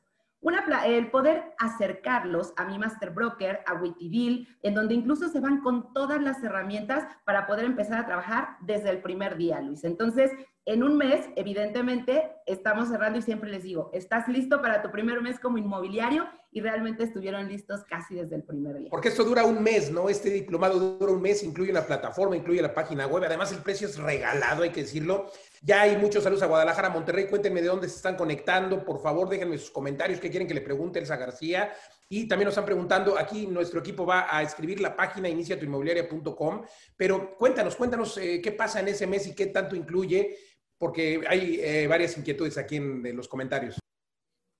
el 0.87 1.11
poder 1.11 1.54
acercarlos 1.59 2.52
a 2.57 2.64
mi 2.64 2.78
Master 2.78 3.11
Broker, 3.11 3.61
a 3.66 3.75
Wittyville, 3.75 4.49
en 4.62 4.75
donde 4.75 4.95
incluso 4.95 5.28
se 5.28 5.40
van 5.40 5.61
con 5.61 5.92
todas 5.92 6.21
las 6.21 6.42
herramientas 6.42 7.04
para 7.25 7.47
poder 7.47 7.64
empezar 7.64 7.99
a 7.99 8.07
trabajar 8.07 8.57
desde 8.61 8.90
el 8.90 9.02
primer 9.02 9.37
día, 9.37 9.61
Luis. 9.61 9.85
Entonces, 9.85 10.30
en 10.68 10.82
un 10.82 10.98
mes, 10.98 11.25
evidentemente, 11.34 12.30
estamos 12.44 12.88
cerrando 12.88 13.18
y 13.18 13.22
siempre 13.22 13.48
les 13.48 13.62
digo, 13.62 13.88
¿estás 13.94 14.28
listo 14.28 14.60
para 14.60 14.82
tu 14.82 14.90
primer 14.90 15.22
mes 15.22 15.40
como 15.40 15.56
inmobiliario? 15.56 16.26
Y 16.52 16.60
realmente 16.60 17.04
estuvieron 17.04 17.48
listos 17.48 17.84
casi 17.88 18.16
desde 18.16 18.37
el 18.37 18.42
primer 18.42 18.76
día. 18.76 18.90
Porque 18.90 19.08
esto 19.08 19.25
dura 19.25 19.44
un 19.44 19.62
mes, 19.62 19.90
¿no? 19.90 20.10
Este 20.10 20.28
diplomado 20.28 20.78
dura 20.78 21.10
un 21.10 21.22
mes, 21.22 21.42
incluye 21.42 21.70
una 21.70 21.87
plataforma, 21.87 22.37
incluye 22.37 22.60
la 22.60 22.75
página 22.75 23.06
web. 23.06 23.25
Además, 23.25 23.50
el 23.52 23.60
precio 23.60 23.88
es 23.88 23.96
regalado, 23.96 24.62
hay 24.62 24.68
que 24.68 24.82
decirlo. 24.82 25.30
Ya 25.62 25.80
hay 25.82 25.96
muchos 25.96 26.22
saludos 26.22 26.42
a 26.42 26.46
Guadalajara, 26.46 26.90
Monterrey. 26.90 27.28
Cuéntenme 27.28 27.62
de 27.62 27.68
dónde 27.68 27.88
se 27.88 27.96
están 27.96 28.16
conectando. 28.16 28.84
Por 28.84 29.00
favor, 29.00 29.30
déjenme 29.30 29.56
sus 29.56 29.70
comentarios 29.70 30.20
que 30.20 30.28
quieren 30.28 30.46
que 30.46 30.54
le 30.54 30.60
pregunte 30.60 30.98
Elsa 30.98 31.16
García. 31.16 31.72
Y 32.10 32.28
también 32.28 32.44
nos 32.44 32.52
están 32.52 32.66
preguntando, 32.66 33.18
aquí 33.18 33.46
nuestro 33.46 33.80
equipo 33.80 34.04
va 34.04 34.26
a 34.30 34.42
escribir 34.42 34.80
la 34.80 34.96
página 34.96 35.28
iniciatuinmobiliaria.com, 35.28 36.62
pero 36.96 37.37
cuéntanos, 37.37 37.76
cuéntanos 37.76 38.16
eh, 38.16 38.40
qué 38.42 38.52
pasa 38.52 38.80
en 38.80 38.88
ese 38.88 39.06
mes 39.06 39.26
y 39.26 39.34
qué 39.34 39.46
tanto 39.46 39.76
incluye 39.76 40.34
porque 40.78 41.23
hay 41.28 41.61
eh, 41.61 41.87
varias 41.87 42.16
inquietudes 42.16 42.56
aquí 42.56 42.76
en, 42.76 43.16
los 43.16 43.28
comentarios. 43.28 43.78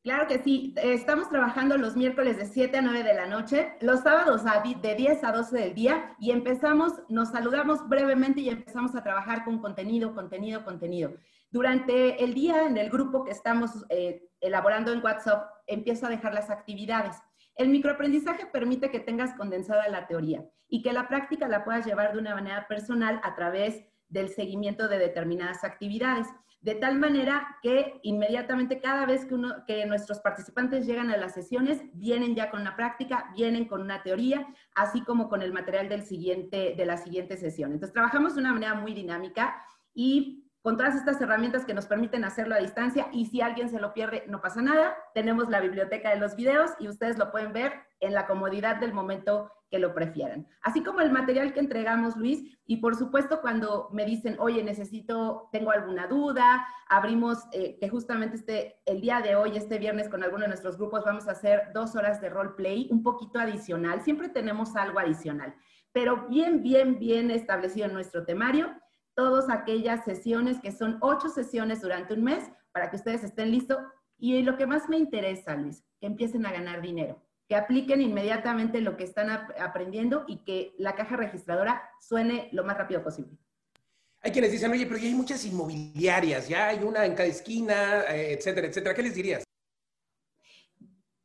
Claro 0.03 0.27
que 0.27 0.39
sí, 0.39 0.75
estamos 0.77 1.29
trabajando 1.29 1.77
los 1.77 1.97
miércoles 1.97 2.39
de 2.39 2.47
7 2.47 2.79
a 2.79 2.83
9 2.83 3.03
de 3.03 3.15
la 3.15 3.27
noche, 3.27 3.75
los 3.81 4.01
sábados 4.01 4.43
de 4.81 4.95
10 4.95 5.25
a 5.25 5.33
12 5.33 5.59
del 5.59 5.75
día 5.75 6.17
y 6.19 6.31
empezamos, 6.31 6.93
nos 7.09 7.31
saludamos 7.31 7.87
brevemente 7.89 8.41
y 8.41 8.49
empezamos 8.49 8.95
a 8.95 9.03
trabajar 9.03 9.45
con 9.45 9.59
contenido, 9.59 10.15
contenido, 10.15 10.65
contenido. 10.65 11.15
Durante 11.51 12.23
el 12.23 12.33
día 12.33 12.67
en 12.67 12.77
el 12.77 12.91
grupo 12.91 13.25
que 13.25 13.33
estamos 13.33 13.71
eh, 13.91 14.29
elaborando 14.41 14.93
en 14.93 15.03
WhatsApp, 15.03 15.51
empiezo 15.67 16.07
a 16.07 16.11
dejar 16.11 16.33
las 16.33 16.49
actividades. 16.49 17.17
El 17.57 17.69
microaprendizaje 17.69 18.47
permite 18.47 18.91
que 18.91 19.01
tengas 19.01 19.35
condensada 19.35 19.89
la 19.89 20.07
teoría 20.07 20.45
y 20.69 20.83
que 20.83 20.93
la 20.93 21.09
práctica 21.09 21.49
la 21.49 21.65
puedas 21.65 21.85
llevar 21.85 22.13
de 22.13 22.19
una 22.19 22.35
manera 22.35 22.69
personal 22.69 23.21
a 23.25 23.35
través 23.35 23.85
del 24.09 24.29
seguimiento 24.29 24.88
de 24.88 24.99
determinadas 24.99 25.65
actividades. 25.65 26.27
De 26.61 26.75
tal 26.75 26.99
manera 26.99 27.59
que 27.62 28.00
inmediatamente 28.03 28.81
cada 28.81 29.07
vez 29.07 29.25
que, 29.25 29.35
uno, 29.35 29.65
que 29.67 29.87
nuestros 29.87 30.19
participantes 30.19 30.87
llegan 30.87 31.11
a 31.11 31.17
las 31.17 31.35
sesiones, 31.35 31.81
vienen 31.93 32.35
ya 32.35 32.50
con 32.50 32.61
una 32.61 32.75
práctica, 32.75 33.31
vienen 33.37 33.67
con 33.67 33.81
una 33.81 34.03
teoría, 34.03 34.47
así 34.75 35.03
como 35.03 35.29
con 35.29 35.43
el 35.43 35.53
material 35.53 35.88
del 35.88 36.03
siguiente, 36.03 36.75
de 36.77 36.87
la 36.87 36.97
siguiente 36.97 37.37
sesión. 37.37 37.73
Entonces, 37.73 37.93
trabajamos 37.93 38.35
de 38.35 38.41
una 38.41 38.53
manera 38.53 38.75
muy 38.75 38.93
dinámica 38.93 39.62
y 39.95 40.48
con 40.62 40.77
todas 40.77 40.95
estas 40.95 41.21
herramientas 41.21 41.65
que 41.65 41.75
nos 41.75 41.87
permiten 41.87 42.25
hacerlo 42.25 42.55
a 42.55 42.59
distancia 42.59 43.09
y 43.12 43.27
si 43.27 43.41
alguien 43.41 43.69
se 43.71 43.81
lo 43.81 43.95
pierde, 43.95 44.25
no 44.29 44.41
pasa 44.41 44.61
nada. 44.61 44.97
Tenemos 45.15 45.49
la 45.49 45.61
biblioteca 45.61 46.11
de 46.11 46.21
los 46.21 46.37
videos 46.37 46.73
y 46.79 46.88
ustedes 46.88 47.19
lo 47.19 47.31
pueden 47.31 47.53
ver 47.53 47.73
en 48.00 48.12
la 48.12 48.27
comodidad 48.27 48.77
del 48.77 48.93
momento 48.93 49.50
que 49.71 49.79
lo 49.79 49.95
prefieran. 49.95 50.47
Así 50.62 50.83
como 50.83 51.00
el 51.00 51.12
material 51.12 51.53
que 51.53 51.61
entregamos, 51.61 52.17
Luis, 52.17 52.59
y 52.67 52.79
por 52.79 52.97
supuesto 52.97 53.41
cuando 53.41 53.88
me 53.93 54.05
dicen, 54.05 54.37
oye, 54.38 54.62
necesito, 54.62 55.49
tengo 55.53 55.71
alguna 55.71 56.07
duda, 56.07 56.67
abrimos, 56.88 57.47
eh, 57.53 57.77
que 57.79 57.88
justamente 57.88 58.37
este, 58.37 58.81
el 58.87 59.00
día 59.00 59.21
de 59.21 59.37
hoy, 59.37 59.57
este 59.57 59.79
viernes, 59.79 60.09
con 60.09 60.23
alguno 60.23 60.43
de 60.43 60.49
nuestros 60.49 60.79
grupos, 60.79 61.05
vamos 61.05 61.29
a 61.29 61.33
hacer 61.33 61.71
dos 61.75 61.97
horas 61.97 62.21
de 62.21 62.31
roleplay, 62.31 62.88
un 62.91 63.03
poquito 63.03 63.38
adicional, 63.38 64.00
siempre 64.03 64.29
tenemos 64.29 64.75
algo 64.75 64.99
adicional, 64.99 65.55
pero 65.93 66.29
bien, 66.29 66.62
bien, 66.62 66.99
bien 66.99 67.31
establecido 67.31 67.87
en 67.87 67.95
nuestro 67.95 68.25
temario, 68.25 68.71
todas 69.19 69.51
aquellas 69.51 70.05
sesiones 70.05 70.61
que 70.61 70.71
son 70.71 70.97
ocho 71.01 71.29
sesiones 71.29 71.81
durante 71.81 72.15
un 72.15 72.23
mes 72.23 72.49
para 72.71 72.89
que 72.89 72.95
ustedes 72.95 73.25
estén 73.25 73.51
listos. 73.51 73.79
Y 74.17 74.43
lo 74.43 74.57
que 74.57 74.65
más 74.65 74.89
me 74.89 74.97
interesa, 74.97 75.57
Luis, 75.57 75.83
que 76.01 76.07
empiecen 76.07 76.47
a 76.47 76.53
ganar 76.53 76.81
dinero 76.81 77.21
que 77.49 77.57
apliquen 77.57 78.03
inmediatamente 78.03 78.83
lo 78.83 78.97
que 78.97 79.05
están 79.05 79.31
aprendiendo 79.31 80.25
y 80.29 80.45
que 80.45 80.75
la 80.77 80.95
caja 80.95 81.17
registradora 81.17 81.83
suene 81.99 82.51
lo 82.53 82.63
más 82.63 82.77
rápido 82.77 83.03
posible. 83.03 83.39
Hay 84.21 84.33
quienes 84.33 84.53
dicen, 84.53 84.71
oye, 84.71 84.85
pero 84.85 84.99
ya 84.99 85.07
hay 85.07 85.15
muchas 85.15 85.45
inmobiliarias, 85.47 86.47
ya 86.47 86.69
hay 86.69 86.81
una 86.85 87.07
en 87.07 87.15
cada 87.15 87.29
esquina, 87.29 88.03
eh, 88.11 88.35
etcétera, 88.35 88.67
etcétera. 88.67 88.95
¿Qué 88.95 89.03
les 89.03 89.15
dirías? 89.15 89.45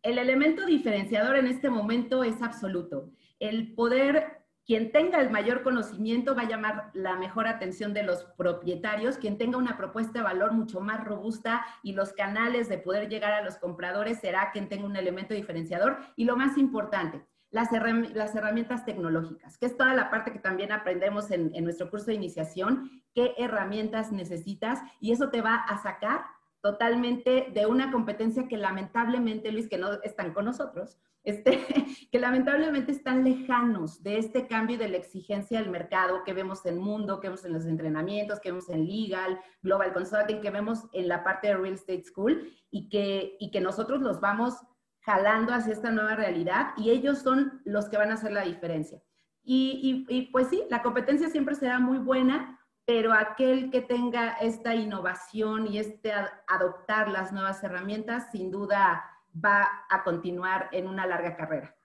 El 0.01 0.17
elemento 0.17 0.65
diferenciador 0.65 1.35
en 1.35 1.47
este 1.47 1.69
momento 1.69 2.23
es 2.23 2.41
absoluto. 2.41 3.11
El 3.39 3.73
poder 3.75 4.42
quien 4.65 4.91
tenga 4.91 5.19
el 5.19 5.29
mayor 5.29 5.61
conocimiento 5.63 6.35
va 6.35 6.43
a 6.43 6.47
llamar 6.47 6.91
la 6.93 7.15
mejor 7.17 7.47
atención 7.47 7.93
de 7.93 8.03
los 8.03 8.23
propietarios, 8.37 9.17
quien 9.17 9.37
tenga 9.37 9.57
una 9.57 9.77
propuesta 9.77 10.19
de 10.19 10.23
valor 10.23 10.53
mucho 10.53 10.79
más 10.79 11.03
robusta 11.03 11.65
y 11.81 11.93
los 11.93 12.13
canales 12.13 12.69
de 12.69 12.77
poder 12.77 13.09
llegar 13.09 13.33
a 13.33 13.43
los 13.43 13.57
compradores 13.57 14.19
será 14.19 14.51
quien 14.51 14.69
tenga 14.69 14.85
un 14.85 14.95
elemento 14.95 15.33
diferenciador. 15.33 15.97
Y 16.15 16.25
lo 16.25 16.37
más 16.37 16.57
importante, 16.57 17.25
las, 17.51 17.71
herramientas 17.73 18.85
tecnológicas, 18.85 19.57
que 19.57 19.65
es 19.65 19.75
toda 19.75 19.93
la 19.93 20.09
parte 20.09 20.31
que 20.31 20.39
también 20.39 20.71
aprendemos 20.71 21.29
en 21.29 21.63
nuestro 21.63 21.89
curso 21.89 22.07
de 22.07 22.15
iniciación, 22.15 22.89
qué 23.13 23.35
herramientas 23.37 24.11
necesitas 24.11 24.79
y 24.99 25.11
eso 25.11 25.29
te 25.29 25.41
va 25.41 25.55
a 25.55 25.77
sacar 25.77 26.25
totalmente 26.61 27.49
de 27.53 27.65
una 27.65 27.91
competencia 27.91 28.47
que 28.47 28.55
lamentablemente, 28.55 29.51
Luis, 29.51 29.67
que 29.67 29.77
no 29.77 30.01
están 30.03 30.33
con 30.33 30.45
nosotros, 30.45 30.97
este, 31.23 31.59
que 32.11 32.19
lamentablemente 32.19 32.91
están 32.91 33.23
lejanos 33.23 34.03
de 34.03 34.17
este 34.17 34.47
cambio 34.47 34.77
de 34.77 34.89
la 34.89 34.97
exigencia 34.97 35.59
del 35.59 35.69
mercado 35.69 36.23
que 36.23 36.33
vemos 36.33 36.65
en 36.65 36.77
Mundo, 36.77 37.19
que 37.19 37.27
vemos 37.27 37.45
en 37.45 37.53
los 37.53 37.65
entrenamientos, 37.65 38.39
que 38.39 38.51
vemos 38.51 38.69
en 38.69 38.85
Legal, 38.85 39.39
Global 39.61 39.93
Consulting, 39.93 40.41
que 40.41 40.51
vemos 40.51 40.85
en 40.93 41.07
la 41.07 41.23
parte 41.23 41.47
de 41.47 41.55
Real 41.55 41.73
Estate 41.73 42.03
School 42.03 42.51
y 42.69 42.89
que, 42.89 43.37
y 43.39 43.51
que 43.51 43.61
nosotros 43.61 44.01
los 44.01 44.19
vamos 44.19 44.55
jalando 45.01 45.53
hacia 45.53 45.73
esta 45.73 45.91
nueva 45.91 46.15
realidad 46.15 46.73
y 46.77 46.89
ellos 46.89 47.19
son 47.19 47.61
los 47.65 47.89
que 47.89 47.97
van 47.97 48.11
a 48.11 48.15
hacer 48.15 48.31
la 48.31 48.43
diferencia. 48.43 49.01
Y, 49.45 50.05
y, 50.09 50.17
y 50.17 50.21
pues 50.31 50.47
sí, 50.47 50.63
la 50.69 50.81
competencia 50.81 51.29
siempre 51.29 51.55
será 51.55 51.79
muy 51.79 51.97
buena, 51.97 52.59
pero 52.85 53.13
aquel 53.13 53.71
que 53.71 53.81
tenga 53.81 54.33
esta 54.33 54.75
innovación 54.75 55.67
y 55.67 55.77
este 55.79 56.13
adoptar 56.47 57.09
las 57.09 57.31
nuevas 57.31 57.63
herramientas, 57.63 58.29
sin 58.31 58.51
duda 58.51 59.03
va 59.33 59.85
a 59.89 60.03
continuar 60.03 60.69
en 60.71 60.87
una 60.87 61.05
larga 61.05 61.35
carrera. 61.35 61.75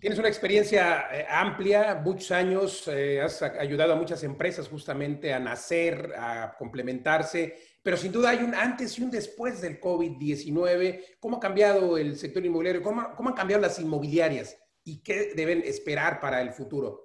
Tienes 0.00 0.18
una 0.18 0.28
experiencia 0.28 1.08
eh, 1.12 1.26
amplia, 1.28 1.96
muchos 1.96 2.30
años, 2.30 2.86
eh, 2.86 3.20
has 3.20 3.42
ayudado 3.42 3.94
a 3.94 3.96
muchas 3.96 4.22
empresas 4.22 4.68
justamente 4.68 5.34
a 5.34 5.40
nacer, 5.40 6.14
a 6.16 6.54
complementarse, 6.56 7.58
pero 7.82 7.96
sin 7.96 8.12
duda 8.12 8.30
hay 8.30 8.44
un 8.44 8.54
antes 8.54 8.96
y 8.96 9.02
un 9.02 9.10
después 9.10 9.60
del 9.60 9.80
COVID-19. 9.80 11.16
¿Cómo 11.18 11.38
ha 11.38 11.40
cambiado 11.40 11.98
el 11.98 12.16
sector 12.16 12.44
inmobiliario? 12.46 12.80
¿Cómo, 12.80 13.12
¿Cómo 13.16 13.30
han 13.30 13.34
cambiado 13.34 13.60
las 13.60 13.80
inmobiliarias? 13.80 14.56
¿Y 14.84 15.02
qué 15.02 15.32
deben 15.34 15.62
esperar 15.64 16.20
para 16.20 16.42
el 16.42 16.52
futuro? 16.52 17.02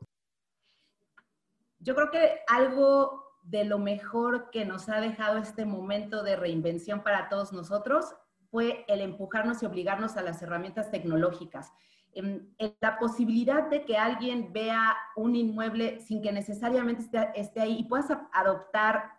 Yo 1.80 1.96
creo 1.96 2.12
que 2.12 2.42
algo 2.48 3.40
de 3.42 3.66
lo 3.66 3.80
mejor 3.80 4.52
que 4.52 4.66
nos 4.66 4.88
ha 4.88 5.02
dejado 5.02 5.40
este 5.40 5.66
momento 5.66 6.22
de 6.22 6.36
reinvención 6.36 7.04
para 7.04 7.28
todos 7.28 7.52
nosotros 7.54 8.16
fue 8.54 8.86
el 8.88 9.02
empujarnos 9.02 9.64
y 9.64 9.66
obligarnos 9.66 10.16
a 10.16 10.22
las 10.22 10.40
herramientas 10.44 10.92
tecnológicas. 10.92 11.74
En, 12.14 12.56
la 12.82 13.00
posibilidad 13.00 13.68
de 13.68 13.84
que 13.84 13.98
alguien 13.98 14.54
vea 14.54 14.96
un 15.16 15.36
inmueble 15.36 16.00
sin 16.02 16.22
que 16.22 16.32
necesariamente 16.32 17.04
esté, 17.34 17.62
ahí 17.62 17.80
y 17.80 17.86
puedas 17.86 18.16
adoptar 18.32 19.14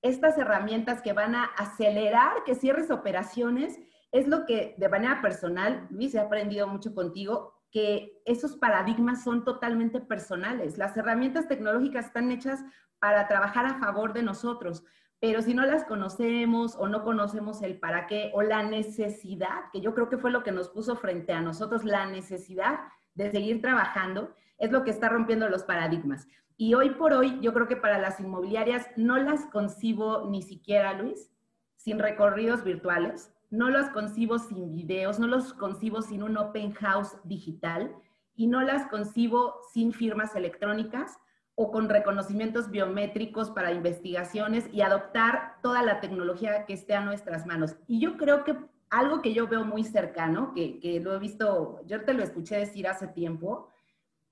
estas 0.00 0.38
herramientas 0.38 1.02
que 1.02 1.12
van 1.12 1.34
a 1.34 1.44
acelerar 1.44 2.42
que 2.44 2.54
cierres 2.54 2.90
operaciones, 2.90 3.78
es 4.12 4.28
lo 4.28 4.46
que 4.46 4.74
de 4.78 4.88
manera 4.88 5.20
personal, 5.20 5.86
Luis, 5.90 6.14
he 6.14 6.20
aprendido 6.20 6.66
mucho 6.66 6.94
contigo, 6.94 7.52
que 7.70 8.22
esos 8.24 8.56
paradigmas 8.56 9.22
son 9.22 9.44
totalmente 9.44 10.00
personales. 10.00 10.78
Las 10.78 10.96
herramientas 10.96 11.48
tecnológicas 11.48 12.06
están 12.06 12.30
hechas 12.30 12.64
para 12.98 13.28
trabajar 13.28 13.66
a 13.66 13.78
favor 13.78 14.14
de 14.14 14.22
nosotros, 14.22 14.84
pero 15.26 15.40
si 15.40 15.54
no 15.54 15.64
las 15.64 15.84
conocemos 15.84 16.76
o 16.78 16.86
no 16.86 17.02
conocemos 17.02 17.62
el 17.62 17.78
para 17.78 18.06
qué 18.06 18.30
o 18.34 18.42
la 18.42 18.62
necesidad, 18.62 19.70
que 19.72 19.80
yo 19.80 19.94
creo 19.94 20.10
que 20.10 20.18
fue 20.18 20.30
lo 20.30 20.42
que 20.42 20.52
nos 20.52 20.68
puso 20.68 20.96
frente 20.96 21.32
a 21.32 21.40
nosotros, 21.40 21.82
la 21.82 22.04
necesidad 22.04 22.80
de 23.14 23.30
seguir 23.30 23.62
trabajando, 23.62 24.34
es 24.58 24.70
lo 24.70 24.84
que 24.84 24.90
está 24.90 25.08
rompiendo 25.08 25.48
los 25.48 25.62
paradigmas. 25.62 26.28
Y 26.58 26.74
hoy 26.74 26.90
por 26.90 27.14
hoy, 27.14 27.40
yo 27.40 27.54
creo 27.54 27.66
que 27.66 27.76
para 27.76 27.98
las 27.98 28.20
inmobiliarias 28.20 28.86
no 28.96 29.16
las 29.16 29.46
concibo 29.46 30.28
ni 30.28 30.42
siquiera, 30.42 30.92
Luis, 30.92 31.30
sin 31.76 31.98
recorridos 31.98 32.62
virtuales, 32.62 33.32
no 33.48 33.70
los 33.70 33.88
concibo 33.88 34.38
sin 34.38 34.74
videos, 34.74 35.18
no 35.18 35.26
los 35.26 35.54
concibo 35.54 36.02
sin 36.02 36.22
un 36.22 36.36
open 36.36 36.74
house 36.74 37.16
digital 37.24 37.96
y 38.36 38.46
no 38.46 38.60
las 38.60 38.88
concibo 38.88 39.54
sin 39.72 39.94
firmas 39.94 40.36
electrónicas 40.36 41.16
o 41.56 41.70
con 41.70 41.88
reconocimientos 41.88 42.70
biométricos 42.70 43.50
para 43.50 43.72
investigaciones 43.72 44.66
y 44.72 44.80
adoptar 44.80 45.56
toda 45.62 45.82
la 45.82 46.00
tecnología 46.00 46.66
que 46.66 46.72
esté 46.72 46.94
a 46.94 47.04
nuestras 47.04 47.46
manos. 47.46 47.76
Y 47.86 48.00
yo 48.00 48.16
creo 48.16 48.44
que 48.44 48.56
algo 48.90 49.22
que 49.22 49.34
yo 49.34 49.46
veo 49.46 49.64
muy 49.64 49.84
cercano, 49.84 50.52
que, 50.54 50.80
que 50.80 51.00
lo 51.00 51.14
he 51.14 51.18
visto, 51.18 51.80
yo 51.86 52.04
te 52.04 52.14
lo 52.14 52.22
escuché 52.22 52.56
decir 52.56 52.88
hace 52.88 53.06
tiempo, 53.06 53.68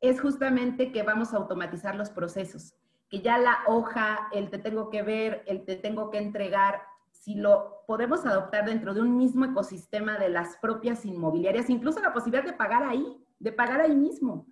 es 0.00 0.20
justamente 0.20 0.90
que 0.90 1.02
vamos 1.04 1.32
a 1.32 1.36
automatizar 1.36 1.94
los 1.94 2.10
procesos, 2.10 2.74
que 3.08 3.20
ya 3.20 3.38
la 3.38 3.58
hoja, 3.68 4.28
el 4.32 4.50
te 4.50 4.58
tengo 4.58 4.90
que 4.90 5.02
ver, 5.02 5.44
el 5.46 5.64
te 5.64 5.76
tengo 5.76 6.10
que 6.10 6.18
entregar, 6.18 6.82
si 7.12 7.36
lo 7.36 7.84
podemos 7.86 8.26
adoptar 8.26 8.64
dentro 8.64 8.94
de 8.94 9.00
un 9.00 9.16
mismo 9.16 9.44
ecosistema 9.44 10.18
de 10.18 10.28
las 10.28 10.56
propias 10.56 11.04
inmobiliarias, 11.04 11.70
incluso 11.70 12.00
la 12.00 12.12
posibilidad 12.12 12.44
de 12.44 12.52
pagar 12.52 12.82
ahí, 12.82 13.16
de 13.38 13.52
pagar 13.52 13.80
ahí 13.80 13.94
mismo. 13.94 14.46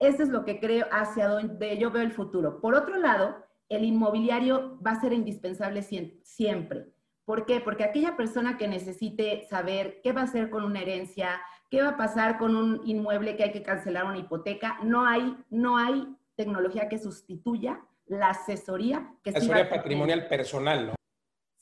Eso 0.00 0.22
es 0.22 0.30
lo 0.30 0.46
que 0.46 0.58
creo 0.58 0.86
hacia 0.90 1.28
donde 1.28 1.76
yo 1.76 1.90
veo 1.90 2.02
el 2.02 2.12
futuro. 2.12 2.60
Por 2.60 2.74
otro 2.74 2.96
lado, 2.96 3.36
el 3.68 3.84
inmobiliario 3.84 4.80
va 4.84 4.92
a 4.92 5.00
ser 5.00 5.12
indispensable 5.12 5.82
siempre. 5.82 6.86
¿Por 7.26 7.44
qué? 7.44 7.60
Porque 7.60 7.84
aquella 7.84 8.16
persona 8.16 8.56
que 8.56 8.66
necesite 8.66 9.46
saber 9.48 10.00
qué 10.02 10.12
va 10.12 10.22
a 10.22 10.24
hacer 10.24 10.48
con 10.48 10.64
una 10.64 10.80
herencia, 10.80 11.40
qué 11.70 11.82
va 11.82 11.90
a 11.90 11.96
pasar 11.98 12.38
con 12.38 12.56
un 12.56 12.80
inmueble 12.86 13.36
que 13.36 13.44
hay 13.44 13.52
que 13.52 13.62
cancelar 13.62 14.06
una 14.06 14.18
hipoteca, 14.18 14.78
no 14.82 15.06
hay, 15.06 15.36
no 15.50 15.76
hay 15.76 16.16
tecnología 16.34 16.88
que 16.88 16.98
sustituya 16.98 17.80
la 18.06 18.30
asesoría 18.30 19.14
que 19.22 19.30
asesoría 19.30 19.68
patrimonial 19.68 20.26
personal, 20.26 20.86
¿no? 20.88 20.94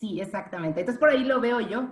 Sí, 0.01 0.21
exactamente. 0.21 0.81
Entonces 0.81 0.99
por 0.99 1.11
ahí 1.11 1.25
lo 1.25 1.41
veo 1.41 1.61
yo. 1.61 1.91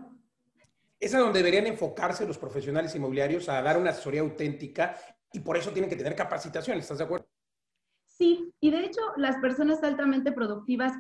Es 0.98 1.14
a 1.14 1.18
donde 1.18 1.40
deberían 1.40 1.66
enfocarse 1.66 2.26
los 2.26 2.38
profesionales 2.38 2.94
inmobiliarios 2.94 3.48
a 3.50 3.60
dar 3.60 3.76
una 3.76 3.90
asesoría 3.90 4.22
auténtica 4.22 4.96
y 5.33 5.40
por 5.40 5.56
eso 5.56 5.71
tienen 5.71 5.90
que 5.90 5.97
tener 5.97 6.14
capacitación, 6.14 6.78
¿estás 6.78 6.99
de 6.99 7.04
acuerdo? 7.04 7.28
Sí, 8.06 8.50
y 8.61 8.71
de 8.71 8.85
hecho 8.85 9.00
las 9.16 9.37
personas 9.38 9.83
altamente 9.83 10.33
productivas 10.33 10.92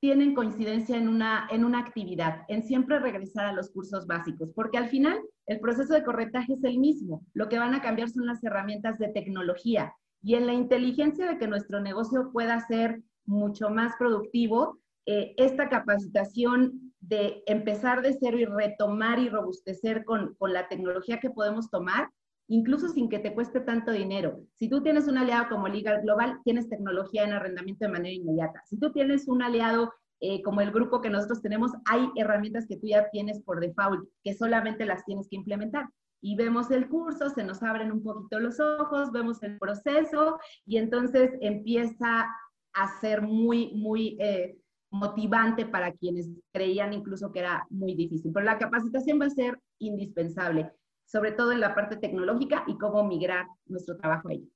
tienen 0.00 0.34
coincidencia 0.34 0.96
en 0.96 1.08
una, 1.08 1.46
en 1.50 1.64
una 1.64 1.78
actividad, 1.78 2.42
en 2.48 2.64
siempre 2.64 2.98
regresar 2.98 3.46
a 3.46 3.52
los 3.52 3.70
cursos 3.70 4.06
básicos, 4.06 4.50
porque 4.54 4.78
al 4.78 4.88
final 4.88 5.20
el 5.46 5.60
proceso 5.60 5.94
de 5.94 6.02
corretaje 6.02 6.54
es 6.54 6.64
el 6.64 6.78
mismo. 6.78 7.22
Lo 7.34 7.48
que 7.48 7.58
van 7.58 7.74
a 7.74 7.82
cambiar 7.82 8.08
son 8.08 8.26
las 8.26 8.42
herramientas 8.42 8.98
de 8.98 9.08
tecnología 9.08 9.94
y 10.22 10.34
en 10.34 10.46
la 10.46 10.54
inteligencia 10.54 11.26
de 11.26 11.38
que 11.38 11.46
nuestro 11.46 11.80
negocio 11.80 12.30
pueda 12.32 12.58
ser 12.66 13.00
mucho 13.26 13.70
más 13.70 13.94
productivo, 13.96 14.80
eh, 15.06 15.34
esta 15.36 15.68
capacitación 15.68 16.94
de 17.00 17.42
empezar 17.46 18.02
de 18.02 18.16
cero 18.18 18.38
y 18.38 18.44
retomar 18.44 19.18
y 19.18 19.28
robustecer 19.28 20.04
con, 20.04 20.34
con 20.34 20.52
la 20.52 20.68
tecnología 20.68 21.20
que 21.20 21.30
podemos 21.30 21.70
tomar, 21.70 22.08
incluso 22.52 22.88
sin 22.90 23.08
que 23.08 23.18
te 23.18 23.32
cueste 23.32 23.60
tanto 23.60 23.92
dinero. 23.92 24.40
Si 24.56 24.68
tú 24.68 24.82
tienes 24.82 25.08
un 25.08 25.16
aliado 25.16 25.48
como 25.48 25.68
Legal 25.68 26.02
Global, 26.02 26.38
tienes 26.44 26.68
tecnología 26.68 27.24
en 27.24 27.32
arrendamiento 27.32 27.86
de 27.86 27.92
manera 27.92 28.14
inmediata. 28.14 28.62
Si 28.66 28.78
tú 28.78 28.92
tienes 28.92 29.26
un 29.26 29.42
aliado 29.42 29.90
eh, 30.20 30.42
como 30.42 30.60
el 30.60 30.70
grupo 30.70 31.00
que 31.00 31.08
nosotros 31.08 31.40
tenemos, 31.40 31.72
hay 31.86 32.10
herramientas 32.14 32.66
que 32.68 32.76
tú 32.76 32.88
ya 32.88 33.08
tienes 33.08 33.40
por 33.40 33.58
default, 33.58 34.06
que 34.22 34.34
solamente 34.34 34.84
las 34.84 35.02
tienes 35.06 35.28
que 35.30 35.36
implementar. 35.36 35.88
Y 36.20 36.36
vemos 36.36 36.70
el 36.70 36.90
curso, 36.90 37.30
se 37.30 37.42
nos 37.42 37.62
abren 37.62 37.90
un 37.90 38.02
poquito 38.02 38.38
los 38.38 38.60
ojos, 38.60 39.12
vemos 39.12 39.42
el 39.42 39.58
proceso 39.58 40.38
y 40.66 40.76
entonces 40.76 41.30
empieza 41.40 42.28
a 42.74 43.00
ser 43.00 43.22
muy, 43.22 43.72
muy 43.74 44.18
eh, 44.20 44.58
motivante 44.90 45.64
para 45.64 45.92
quienes 45.92 46.28
creían 46.52 46.92
incluso 46.92 47.32
que 47.32 47.40
era 47.40 47.66
muy 47.70 47.94
difícil. 47.94 48.30
Pero 48.30 48.44
la 48.44 48.58
capacitación 48.58 49.18
va 49.18 49.26
a 49.26 49.30
ser 49.30 49.58
indispensable, 49.78 50.70
sobre 51.12 51.32
todo 51.32 51.52
en 51.52 51.60
la 51.60 51.74
parte 51.74 51.96
tecnológica 51.96 52.64
y 52.66 52.78
cómo 52.78 53.04
migrar 53.04 53.44
nuestro 53.66 53.98
trabajo 53.98 54.30
ahí. 54.30 54.48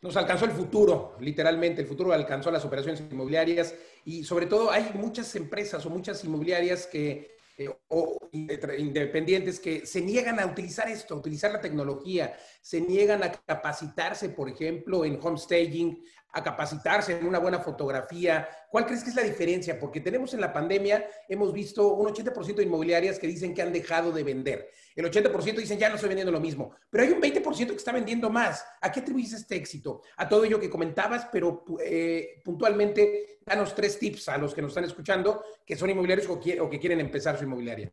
Nos 0.00 0.16
alcanzó 0.16 0.46
el 0.46 0.50
futuro, 0.50 1.14
literalmente, 1.20 1.82
el 1.82 1.86
futuro 1.86 2.10
alcanzó 2.12 2.50
las 2.50 2.64
operaciones 2.64 3.02
inmobiliarias 3.10 3.74
y 4.06 4.24
sobre 4.24 4.46
todo 4.46 4.70
hay 4.70 4.90
muchas 4.94 5.36
empresas 5.36 5.84
o 5.84 5.90
muchas 5.90 6.24
inmobiliarias 6.24 6.86
que 6.86 7.36
eh, 7.58 7.68
o 7.88 8.18
independientes 8.32 9.60
que 9.60 9.84
se 9.84 10.00
niegan 10.00 10.40
a 10.40 10.46
utilizar 10.46 10.88
esto, 10.88 11.14
a 11.14 11.18
utilizar 11.18 11.52
la 11.52 11.60
tecnología, 11.60 12.34
se 12.62 12.80
niegan 12.80 13.22
a 13.22 13.30
capacitarse, 13.30 14.30
por 14.30 14.48
ejemplo, 14.48 15.04
en 15.04 15.20
homestaging, 15.22 16.02
a 16.32 16.42
capacitarse 16.42 17.18
en 17.18 17.26
una 17.26 17.38
buena 17.38 17.58
fotografía. 17.58 18.48
¿Cuál 18.70 18.86
crees 18.86 19.04
que 19.04 19.10
es 19.10 19.16
la 19.16 19.22
diferencia? 19.22 19.78
Porque 19.78 20.00
tenemos 20.00 20.32
en 20.32 20.40
la 20.40 20.52
pandemia, 20.52 21.06
hemos 21.28 21.52
visto 21.52 21.94
un 21.94 22.08
80% 22.08 22.54
de 22.54 22.62
inmobiliarias 22.62 23.18
que 23.18 23.26
dicen 23.26 23.54
que 23.54 23.60
han 23.60 23.72
dejado 23.72 24.12
de 24.12 24.24
vender. 24.24 24.70
El 24.96 25.04
80% 25.04 25.56
dicen 25.56 25.78
ya 25.78 25.90
no 25.90 25.96
estoy 25.96 26.08
vendiendo 26.08 26.32
lo 26.32 26.40
mismo. 26.40 26.74
Pero 26.88 27.04
hay 27.04 27.10
un 27.10 27.20
20% 27.20 27.68
que 27.68 27.74
está 27.74 27.92
vendiendo 27.92 28.30
más. 28.30 28.64
¿A 28.80 28.90
qué 28.90 29.00
atribuyes 29.00 29.34
este 29.34 29.56
éxito? 29.56 30.02
A 30.16 30.28
todo 30.28 30.44
ello 30.44 30.58
que 30.58 30.70
comentabas, 30.70 31.28
pero 31.30 31.64
eh, 31.84 32.40
puntualmente, 32.42 33.40
danos 33.44 33.74
tres 33.74 33.98
tips 33.98 34.30
a 34.30 34.38
los 34.38 34.54
que 34.54 34.62
nos 34.62 34.70
están 34.70 34.84
escuchando 34.84 35.44
que 35.66 35.76
son 35.76 35.90
inmobiliarios 35.90 36.28
o, 36.28 36.34
o 36.34 36.70
que 36.70 36.80
quieren 36.80 37.00
empezar 37.00 37.36
su 37.36 37.44
inmobiliaria. 37.44 37.92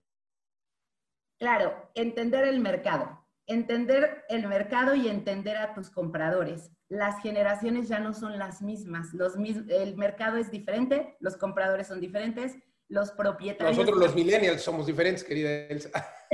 Claro, 1.38 1.92
entender 1.94 2.46
el 2.48 2.60
mercado. 2.60 3.26
Entender 3.48 4.26
el 4.30 4.48
mercado 4.48 4.94
y 4.96 5.10
entender 5.10 5.58
a 5.58 5.74
tus 5.74 5.90
compradores 5.90 6.72
las 6.90 7.22
generaciones 7.22 7.88
ya 7.88 8.00
no 8.00 8.14
son 8.14 8.38
las 8.38 8.62
mismas. 8.62 9.14
Los, 9.14 9.36
el 9.36 9.96
mercado 9.96 10.38
es 10.38 10.52
diferente, 10.52 11.16
los 11.20 11.38
compradores 11.38 11.88
son 11.88 12.02
diferentes, 12.02 12.58
los 12.88 13.12
propietarios... 13.12 13.78
Nosotros 13.78 14.00
los 14.00 14.16
millennials 14.16 14.64
somos 14.64 14.88
diferentes, 14.88 15.24
querida 15.24 15.52
Elsa. 15.68 15.90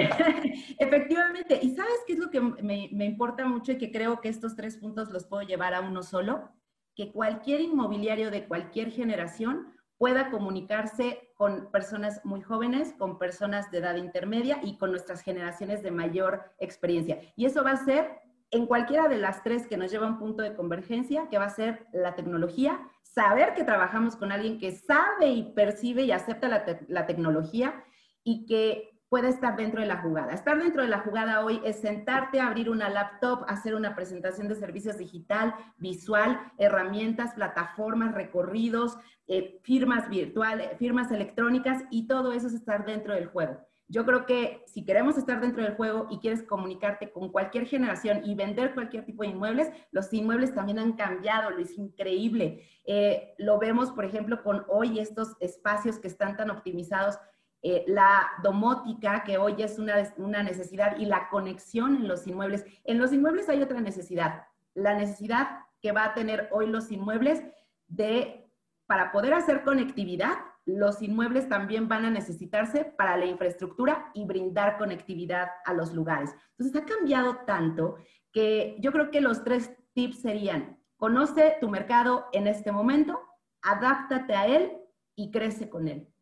Efectivamente. 0.79 1.59
¿Y 1.61 1.75
sabes 1.75 1.99
qué 2.07 2.13
es 2.13 2.19
lo 2.19 2.31
que 2.31 2.39
me, 2.39 2.89
me 2.91 3.05
importa 3.05 3.45
mucho 3.45 3.73
y 3.73 3.77
que 3.77 3.91
creo 3.91 4.21
que 4.21 4.29
estos 4.29 4.55
tres 4.55 4.77
puntos 4.77 5.11
los 5.11 5.25
puedo 5.25 5.43
llevar 5.43 5.73
a 5.73 5.81
uno 5.81 6.01
solo? 6.01 6.49
Que 6.95 7.11
cualquier 7.11 7.59
inmobiliario 7.59 8.31
de 8.31 8.47
cualquier 8.47 8.91
generación 8.91 9.75
pueda 9.97 10.29
comunicarse 10.29 11.31
con 11.35 11.69
personas 11.71 12.21
muy 12.23 12.41
jóvenes, 12.41 12.93
con 12.97 13.17
personas 13.17 13.71
de 13.71 13.79
edad 13.79 13.95
intermedia 13.95 14.59
y 14.63 14.77
con 14.77 14.91
nuestras 14.91 15.21
generaciones 15.21 15.83
de 15.83 15.91
mayor 15.91 16.53
experiencia. 16.59 17.19
Y 17.35 17.45
eso 17.45 17.63
va 17.63 17.71
a 17.71 17.85
ser 17.85 18.24
en 18.51 18.65
cualquiera 18.67 19.07
de 19.07 19.17
las 19.17 19.43
tres 19.43 19.67
que 19.67 19.77
nos 19.77 19.91
lleva 19.91 20.07
a 20.07 20.11
un 20.11 20.19
punto 20.19 20.43
de 20.43 20.55
convergencia, 20.55 21.27
que 21.29 21.37
va 21.37 21.45
a 21.45 21.49
ser 21.49 21.87
la 21.91 22.15
tecnología, 22.15 22.79
saber 23.01 23.53
que 23.53 23.63
trabajamos 23.63 24.15
con 24.15 24.31
alguien 24.31 24.59
que 24.59 24.71
sabe 24.71 25.27
y 25.27 25.53
percibe 25.53 26.03
y 26.03 26.11
acepta 26.11 26.47
la, 26.47 27.05
tecnología 27.05 27.83
y 28.23 28.45
que 28.45 28.99
puede 29.09 29.29
estar 29.29 29.55
dentro 29.55 29.81
de 29.81 29.87
la 29.87 30.01
jugada. 30.01 30.33
Estar 30.33 30.57
dentro 30.57 30.81
de 30.81 30.89
la 30.89 30.99
jugada 30.99 31.45
hoy 31.45 31.61
es 31.63 31.79
sentarte, 31.79 32.39
abrir 32.39 32.69
una 32.69 32.89
laptop, 32.89 33.45
hacer 33.47 33.75
una 33.75 33.95
presentación 33.95 34.47
de 34.47 34.55
servicios 34.55 34.97
digital, 34.97 35.55
visual, 35.77 36.39
herramientas, 36.57 37.33
plataformas, 37.33 38.13
recorridos, 38.13 38.97
eh, 39.27 39.59
firmas 39.63 40.09
virtuales, 40.09 40.77
firmas 40.77 41.11
electrónicas 41.11 41.83
y 41.89 42.07
todo 42.07 42.33
eso 42.33 42.47
es 42.47 42.53
estar 42.53 42.85
dentro 42.85 43.13
del 43.13 43.27
juego. 43.27 43.65
Yo 43.87 44.03
creo 44.03 44.25
que 44.25 44.63
si 44.65 44.83
queremos 44.83 45.15
estar 45.15 45.39
dentro 45.39 45.63
del 45.63 45.75
juego 45.75 46.07
y 46.09 46.17
quieres 46.17 46.41
comunicarte 46.41 47.11
con 47.11 47.31
cualquier 47.31 47.67
generación 47.67 48.21
y 48.25 48.33
vender 48.33 48.73
cualquier 48.73 49.05
tipo 49.05 49.21
de 49.21 49.29
inmuebles, 49.29 49.69
los 49.91 50.11
inmuebles 50.11 50.55
también 50.55 50.79
han 50.79 50.93
cambiado, 50.93 51.51
lo 51.51 51.59
es 51.59 51.77
increíble. 51.77 52.63
Eh, 52.85 53.35
lo 53.37 53.59
vemos, 53.59 53.91
por 53.91 54.05
ejemplo, 54.05 54.41
con 54.41 54.65
hoy 54.69 54.99
estos 54.99 55.35
espacios 55.39 55.99
que 55.99 56.07
están 56.07 56.35
tan 56.35 56.49
optimizados, 56.49 57.19
eh, 57.61 57.83
la 57.87 58.27
domótica, 58.41 59.23
que 59.23 59.37
hoy 59.37 59.55
es 59.59 59.77
una, 59.77 60.13
una 60.17 60.41
necesidad, 60.41 60.97
y 60.97 61.05
la 61.05 61.29
conexión 61.29 61.95
en 61.95 62.07
los 62.07 62.25
inmuebles. 62.25 62.65
En 62.83 62.99
los 62.99 63.13
inmuebles 63.13 63.49
hay 63.49 63.61
otra 63.61 63.81
necesidad, 63.81 64.43
la 64.73 64.95
necesidad 64.95 65.59
que 65.79 65.91
va 65.91 66.05
a 66.05 66.13
tener 66.15 66.49
hoy 66.51 66.67
los 66.67 66.91
inmuebles 66.91 67.43
de, 67.87 68.49
para 68.87 69.11
poder 69.11 69.35
hacer 69.35 69.63
conectividad, 69.63 70.37
los 70.65 71.01
inmuebles 71.01 71.47
también 71.47 71.87
van 71.87 72.05
a 72.05 72.09
necesitarse 72.09 72.85
para 72.85 73.17
la 73.17 73.25
infraestructura 73.25 74.11
y 74.13 74.25
brindar 74.25 74.77
conectividad 74.77 75.49
a 75.65 75.73
los 75.73 75.93
lugares. 75.93 76.31
Entonces, 76.57 76.81
ha 76.81 76.85
cambiado 76.85 77.37
tanto 77.45 77.97
que 78.31 78.77
yo 78.79 78.91
creo 78.91 79.11
que 79.11 79.21
los 79.21 79.43
tres 79.43 79.71
tips 79.93 80.21
serían, 80.21 80.79
conoce 80.97 81.57
tu 81.61 81.69
mercado 81.69 82.25
en 82.33 82.47
este 82.47 82.71
momento, 82.71 83.19
adáptate 83.61 84.33
a 84.35 84.47
él 84.47 84.71
y 85.15 85.31
crece 85.31 85.69
con 85.69 85.87
él 85.87 86.14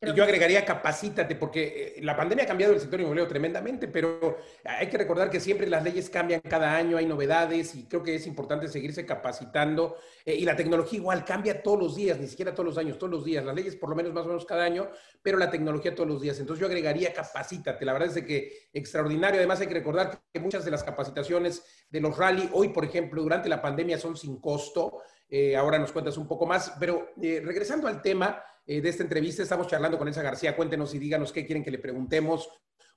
y 0.00 0.14
yo 0.14 0.22
agregaría 0.22 0.64
capacítate, 0.64 1.34
porque 1.34 1.94
eh, 1.96 2.02
la 2.02 2.16
pandemia 2.16 2.44
ha 2.44 2.46
cambiado 2.46 2.72
el 2.72 2.78
sector 2.78 3.00
inmobiliario 3.00 3.28
tremendamente, 3.28 3.88
pero 3.88 4.36
hay 4.64 4.86
que 4.86 4.96
recordar 4.96 5.28
que 5.28 5.40
siempre 5.40 5.66
las 5.66 5.82
leyes 5.82 6.08
cambian 6.08 6.40
cada 6.40 6.76
año, 6.76 6.96
hay 6.96 7.06
novedades 7.06 7.74
y 7.74 7.88
creo 7.88 8.04
que 8.04 8.14
es 8.14 8.26
importante 8.28 8.68
seguirse 8.68 9.04
capacitando. 9.04 9.96
Eh, 10.24 10.36
y 10.36 10.44
la 10.44 10.54
tecnología 10.54 11.00
igual 11.00 11.24
cambia 11.24 11.64
todos 11.64 11.80
los 11.80 11.96
días, 11.96 12.20
ni 12.20 12.28
siquiera 12.28 12.54
todos 12.54 12.66
los 12.66 12.78
años, 12.78 12.96
todos 12.96 13.10
los 13.10 13.24
días. 13.24 13.44
Las 13.44 13.56
leyes 13.56 13.74
por 13.74 13.90
lo 13.90 13.96
menos 13.96 14.12
más 14.12 14.24
o 14.24 14.28
menos 14.28 14.44
cada 14.44 14.62
año, 14.62 14.88
pero 15.20 15.36
la 15.36 15.50
tecnología 15.50 15.96
todos 15.96 16.08
los 16.08 16.20
días. 16.20 16.38
Entonces 16.38 16.60
yo 16.60 16.68
agregaría 16.68 17.12
capacítate. 17.12 17.84
La 17.84 17.92
verdad 17.92 18.16
es 18.16 18.24
que 18.24 18.68
extraordinario. 18.72 19.40
Además 19.40 19.60
hay 19.60 19.66
que 19.66 19.74
recordar 19.74 20.22
que 20.32 20.38
muchas 20.38 20.64
de 20.64 20.70
las 20.70 20.84
capacitaciones 20.84 21.86
de 21.90 22.00
los 22.00 22.16
rally 22.16 22.48
hoy, 22.52 22.68
por 22.68 22.84
ejemplo, 22.84 23.20
durante 23.20 23.48
la 23.48 23.60
pandemia 23.60 23.98
son 23.98 24.16
sin 24.16 24.40
costo. 24.40 25.00
Eh, 25.28 25.56
ahora 25.56 25.76
nos 25.76 25.90
cuentas 25.90 26.16
un 26.16 26.28
poco 26.28 26.46
más, 26.46 26.74
pero 26.78 27.10
regresando 27.16 27.88
al 27.88 28.00
tema 28.00 28.40
eh, 28.68 28.82
de 28.82 28.88
esta 28.90 29.02
entrevista. 29.02 29.42
Estamos 29.42 29.66
charlando 29.66 29.96
con 29.96 30.06
Elsa 30.06 30.20
García. 30.20 30.54
Cuéntenos 30.54 30.94
y 30.94 30.98
díganos 30.98 31.32
qué 31.32 31.46
quieren 31.46 31.64
que 31.64 31.70
le 31.70 31.78
preguntemos. 31.78 32.50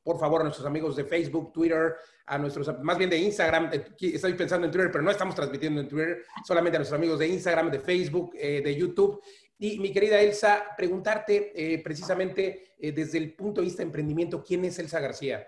Por 0.03 0.19
favor, 0.19 0.41
a 0.41 0.43
nuestros 0.43 0.67
amigos 0.67 0.97
de 0.97 1.05
Facebook, 1.05 1.53
Twitter, 1.53 1.95
a 2.25 2.37
nuestros, 2.37 2.77
más 2.83 2.97
bien 2.97 3.09
de 3.09 3.17
Instagram. 3.17 3.69
Eh, 3.71 3.85
estoy 4.01 4.33
pensando 4.33 4.65
en 4.65 4.71
Twitter, 4.71 4.91
pero 4.91 5.01
no 5.01 5.11
estamos 5.11 5.33
transmitiendo 5.33 5.79
en 5.79 5.87
Twitter, 5.87 6.25
solamente 6.45 6.75
a 6.75 6.79
nuestros 6.79 6.97
amigos 6.97 7.19
de 7.19 7.27
Instagram, 7.29 7.71
de 7.71 7.79
Facebook, 7.79 8.35
eh, 8.35 8.61
de 8.61 8.75
YouTube. 8.75 9.21
Y 9.57 9.79
mi 9.79 9.93
querida 9.93 10.19
Elsa, 10.19 10.65
preguntarte 10.75 11.79
precisamente 11.83 12.73
desde 12.79 13.19
el 13.19 13.35
punto 13.35 13.61
de 13.61 13.65
vista 13.65 13.83
de 13.83 13.85
emprendimiento, 13.85 14.43
¿quién 14.43 14.65
es 14.65 14.77
Elsa 14.79 14.99
García? 14.99 15.47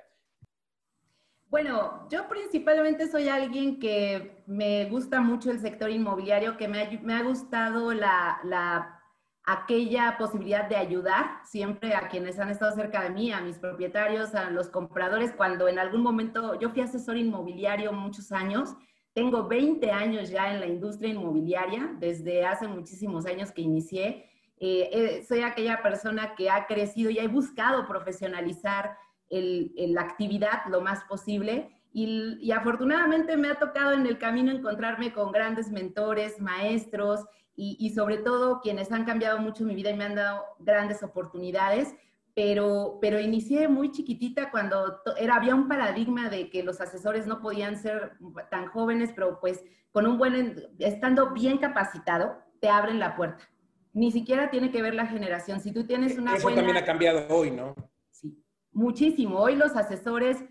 Bueno, 1.53 2.07
yo 2.09 2.27
principalmente 2.27 3.07
soy 3.07 3.29
alguien 3.29 3.79
que 3.79 4.43
me 4.47 4.85
gusta 4.85 5.21
mucho 5.21 5.51
el 5.51 5.59
sector 5.59 5.91
inmobiliario, 5.91 6.57
que 6.57 6.67
me 6.67 6.81
ha, 7.13 7.21
gustado 7.21 7.93
la, 7.93 9.02
aquella 9.45 10.17
posibilidad 10.17 10.69
de 10.69 10.77
ayudar 10.77 11.41
siempre 11.45 11.93
a 11.95 12.07
quienes 12.07 12.39
han 12.39 12.49
estado 12.49 12.75
cerca 12.75 13.03
de 13.03 13.09
mí, 13.09 13.31
a 13.31 13.41
mis 13.41 13.57
propietarios, 13.57 14.33
a 14.35 14.49
los 14.49 14.69
compradores, 14.69 15.33
cuando 15.33 15.67
en 15.67 15.79
algún 15.79 16.01
momento 16.01 16.57
yo 16.59 16.69
fui 16.69 16.81
asesor 16.81 17.17
inmobiliario 17.17 17.91
muchos 17.91 18.31
años, 18.31 18.75
tengo 19.13 19.47
20 19.47 19.91
años 19.91 20.29
ya 20.29 20.51
en 20.53 20.59
la 20.59 20.65
industria 20.65 21.11
inmobiliaria, 21.11 21.93
desde 21.99 22.45
hace 22.45 22.67
muchísimos 22.67 23.25
años 23.25 23.51
que 23.51 23.61
inicié. 23.61 24.25
Eh, 24.59 24.89
eh, 24.91 25.25
soy 25.27 25.41
aquella 25.41 25.83
persona 25.83 26.35
que 26.35 26.49
ha 26.49 26.65
crecido 26.65 27.11
y 27.11 27.19
ha 27.19 27.27
buscado 27.27 27.87
profesionalizar 27.87 28.97
la 29.29 30.01
actividad 30.01 30.65
lo 30.69 30.81
más 30.81 31.03
posible. 31.05 31.72
Y, 31.95 32.51
afortunadamente 32.51 33.37
me 33.37 33.49
ha 33.49 33.59
tocado 33.59 33.93
en 33.93 34.07
el 34.07 34.17
camino 34.17 34.51
encontrarme 34.51 35.13
con 35.13 35.31
grandes 35.31 35.69
mentores, 35.69 36.41
maestros 36.41 37.23
y, 37.55 37.89
sobre 37.91 38.17
todo 38.17 38.61
quienes 38.61 38.91
han 38.91 39.05
cambiado 39.05 39.39
mucho 39.39 39.63
mi 39.63 39.75
vida 39.75 39.91
y 39.91 39.95
me 39.95 40.05
han 40.05 40.15
dado 40.15 40.43
grandes 40.59 41.03
oportunidades. 41.03 41.95
Pero, 42.35 42.97
pero 42.99 43.19
inicié 43.19 43.67
muy 43.67 43.91
chiquitita 43.91 44.49
cuando 44.49 45.01
era, 45.19 45.35
había 45.35 45.53
un 45.53 45.67
paradigma 45.67 46.29
de 46.29 46.49
que 46.49 46.63
los 46.63 46.81
asesores 46.81 47.27
no 47.27 47.41
podían 47.41 47.77
ser 47.77 48.13
tan 48.49 48.65
jóvenes, 48.69 49.11
pero 49.13 49.39
pues 49.39 49.63
con 49.91 50.07
un 50.07 50.17
buen, 50.17 50.71
estando 50.79 51.29
bien 51.29 51.59
capacitado, 51.59 52.35
te 52.59 52.69
abren 52.69 52.97
la 52.97 53.15
puerta. 53.15 53.47
Ni 53.93 54.11
siquiera 54.11 54.49
tiene 54.49 54.71
que 54.71 54.81
ver 54.81 54.95
la 54.95 55.05
generación. 55.05 55.59
Si 55.59 55.71
tú 55.71 55.85
tienes 55.85 56.17
una 56.17 56.35
Eso 56.35 56.49
también 56.49 56.77
ha 56.77 56.85
cambiado 56.85 57.27
hoy, 57.29 57.51
¿no? 57.51 57.75
muchísimo. 58.71 59.37
Hoy 59.39 59.55
los 59.55 59.75
asesores 59.75 60.43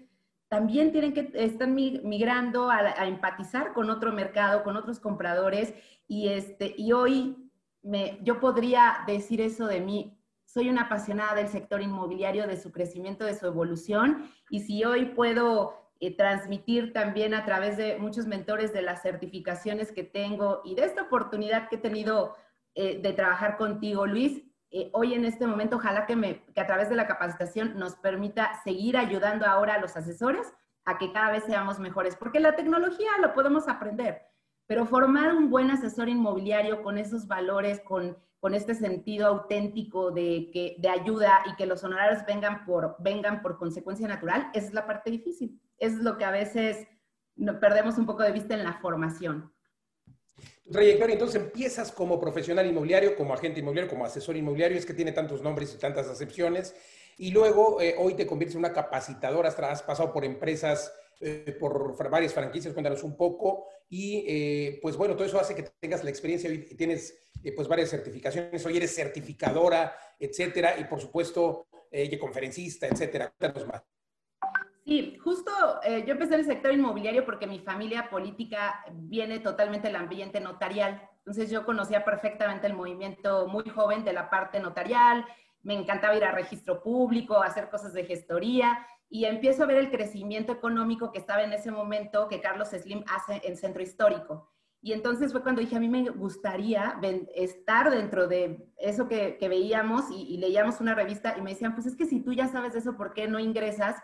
también 0.53 0.93
tienen 0.93 1.15
que, 1.15 1.31
están 1.33 1.75
migrando 1.75 2.71
a, 2.71 3.07
empatizar 3.07 3.73
con 3.73 3.89
otro 3.89 4.13
mercado, 4.13 4.63
con 4.63 4.77
otros 4.77 5.01
compradores 5.01 5.73
y, 6.07 6.29
este, 6.29 6.75
y 6.77 6.93
hoy 6.93 7.51
me, 7.81 8.19
yo 8.23 8.39
podría 8.39 8.99
decir 9.07 9.41
eso 9.41 9.67
de 9.67 9.81
mí. 9.81 10.21
Soy 10.45 10.69
una 10.69 10.83
apasionada 10.83 11.37
del 11.37 11.49
sector 11.49 11.81
inmobiliario, 11.81 12.47
de 12.47 12.59
su 12.59 12.71
crecimiento, 12.71 13.25
de 13.25 13.35
su 13.35 13.47
evolución 13.47 14.31
y 14.51 14.61
si 14.61 14.85
hoy 14.85 15.07
puedo 15.07 15.73
eh, 16.01 16.15
transmitir 16.15 16.93
también 16.93 17.33
a 17.33 17.47
través 17.47 17.79
de 17.79 17.97
muchos 17.97 18.27
mentores 18.27 18.75
de 18.75 18.83
las 18.83 19.01
certificaciones 19.01 19.91
que 19.91 20.05
tengo 20.05 20.61
y 20.67 20.75
de 20.75 20.85
esta 20.85 21.05
oportunidad 21.05 21.71
que 21.71 21.77
he 21.77 21.79
tenido 21.79 22.37
eh, 22.75 23.01
de 23.01 23.15
trabajar 23.15 23.57
contigo, 23.57 24.07
Luis, 24.07 24.43
eh, 24.73 24.91
hoy 24.95 25.13
en 25.13 25.27
este 25.27 25.47
momento, 25.47 25.77
ojalá 25.77 26.07
que, 26.07 26.43
a 26.57 26.67
través 26.67 26.89
de 26.89 26.97
la 26.97 27.07
capacitación 27.07 27.79
nos 27.79 27.95
permita 27.97 28.61
seguir 28.65 28.97
ayudando 28.97 29.45
ahora 29.47 29.75
a 29.75 29.81
los 29.81 29.97
asesores 29.97 30.53
a 30.87 30.97
que 30.97 31.13
cada 31.13 31.31
vez 31.31 31.45
seamos 31.45 31.79
mejores, 31.79 32.17
porque 32.17 32.41
la 32.41 32.57
tecnología 32.57 33.11
lo 33.21 33.35
podemos 33.35 33.69
aprender, 33.69 34.23
pero 34.67 34.87
formar 34.87 35.35
un 35.35 35.51
buen 35.51 35.71
asesor 35.71 36.09
inmobiliario 36.09 36.83
con 36.83 36.97
esos 36.97 37.29
valores, 37.29 37.81
con, 37.81 38.17
con 38.41 38.55
este 38.55 38.75
sentido 38.75 39.29
auténtico 39.29 40.11
de, 40.11 40.51
que, 40.53 40.77
de 40.79 40.89
ayuda 40.89 41.43
y 41.47 41.55
que 41.55 41.67
los 41.67 41.85
honorarios 41.85 42.25
vengan 42.27 42.65
por, 42.65 42.97
vengan 42.99 43.43
por 43.43 43.59
consecuencia 43.59 44.09
natural, 44.09 44.51
esa 44.55 44.69
es 44.69 44.75
la 44.75 44.87
parte 44.87 45.11
difícil. 45.11 45.61
Es 45.77 45.97
lo 45.97 46.17
que 46.17 46.25
a 46.25 46.31
veces 46.31 46.89
perdemos 47.61 47.99
un 47.99 48.07
poco 48.07 48.23
de 48.23 48.33
vista 48.33 48.55
en 48.55 48.65
la 48.65 48.81
formación. 48.81 49.53
Trayectoria, 50.71 51.15
entonces 51.15 51.41
empiezas 51.41 51.91
como 51.91 52.21
profesional 52.21 52.67
inmobiliario, 52.67 53.17
como 53.17 53.35
agente 53.35 53.61
inmobiliario, 53.61 53.91
como 53.91 54.05
asesor 54.05 54.37
inmobiliario, 54.37 54.79
es 54.79 54.87
que 54.87 54.95
tiene 54.95 55.13
tantos 55.13 55.43
nombres 55.43 55.75
y 55.75 55.79
tantas 55.79 56.07
acepciones, 56.09 56.75
y 57.19 57.31
luego 57.31 57.81
eh, 57.81 57.95
hoy 57.99 58.15
te 58.15 58.27
conviertes 58.27 58.55
en 58.55 58.61
una 58.61 58.73
capacitadora, 58.73 59.49
has 59.49 59.83
pasado 59.83 60.13
por 60.13 60.25
empresas, 60.25 60.95
eh, 61.21 61.57
por 61.59 62.09
varias 62.09 62.33
franquicias, 62.33 62.73
cuéntanos 62.73 63.03
un 63.03 63.17
poco, 63.17 63.67
y 63.89 64.25
eh, 64.27 64.79
pues 64.81 64.97
bueno, 64.97 65.15
todo 65.15 65.27
eso 65.27 65.39
hace 65.39 65.55
que 65.55 65.65
tengas 65.81 66.05
la 66.05 66.11
experiencia 66.11 66.49
y 66.51 66.59
tienes 66.77 67.19
pues 67.57 67.67
varias 67.67 67.91
certificaciones, 67.91 68.65
hoy 68.65 68.77
eres 68.77 68.95
certificadora, 68.95 69.97
etcétera, 70.19 70.77
y 70.79 70.85
por 70.85 71.01
supuesto, 71.01 71.67
conferencista, 72.19 72.87
etcétera. 72.87 73.35
Cuéntanos 73.37 73.69
más. 73.69 73.92
Sí, 74.85 75.17
justo 75.23 75.53
eh, 75.85 76.05
yo 76.07 76.13
empecé 76.13 76.35
en 76.35 76.41
el 76.41 76.47
sector 76.47 76.73
inmobiliario 76.73 77.25
porque 77.25 77.47
mi 77.47 77.61
familia 77.61 78.11
política 78.11 78.85
viene 78.93 79.39
totalmente 79.39 79.87
del 79.87 79.97
ambiente 79.97 80.41
notarial. 80.41 81.09
Entonces 81.19 81.51
yo 81.51 81.65
conocía 81.65 82.05
perfectamente 82.05 82.67
el 82.67 82.75
movimiento 82.75 83.47
muy 83.47 83.63
joven 83.69 84.05
de 84.05 84.13
la 84.13 84.29
parte 84.29 84.59
notarial, 84.59 85.25
me 85.63 85.75
encantaba 85.75 86.17
ir 86.17 86.25
a 86.25 86.33
registro 86.33 86.83
público, 86.83 87.41
hacer 87.41 87.71
cosas 87.71 87.93
de 87.93 88.05
gestoría 88.05 88.85
y 89.09 89.27
empiezo 89.27 89.63
a 89.63 89.67
ver 89.67 89.77
el 89.77 89.91
crecimiento 89.91 90.51
económico 90.51 91.13
que 91.13 91.19
estaba 91.19 91.45
en 91.45 91.53
ese 91.53 91.71
momento 91.71 92.27
que 92.27 92.41
Carlos 92.41 92.71
Slim 92.71 93.05
hace 93.07 93.41
en 93.45 93.57
Centro 93.57 93.83
Histórico. 93.83 94.51
Y 94.81 94.93
entonces 94.93 95.31
fue 95.31 95.43
cuando 95.43 95.61
dije, 95.61 95.77
a 95.77 95.81
mí 95.81 95.89
me 95.89 96.11
gustaría 96.11 96.99
estar 97.37 97.89
dentro 97.89 98.27
de 98.27 98.67
eso 98.79 99.07
que, 99.07 99.37
veíamos 99.41 100.11
y, 100.11 100.23
y 100.23 100.39
leíamos 100.39 100.81
una 100.81 100.97
revista 100.97 101.37
y 101.39 101.41
me 101.41 101.51
decían, 101.51 101.75
pues 101.75 101.87
es 101.87 101.95
que 101.95 102.07
si 102.07 102.19
tú 102.19 102.33
ya 102.33 102.49
sabes 102.49 102.75
eso, 102.75 102.97
¿por 102.97 103.15
qué 103.15 103.29
no 103.29 103.39
ingresas? 103.39 103.95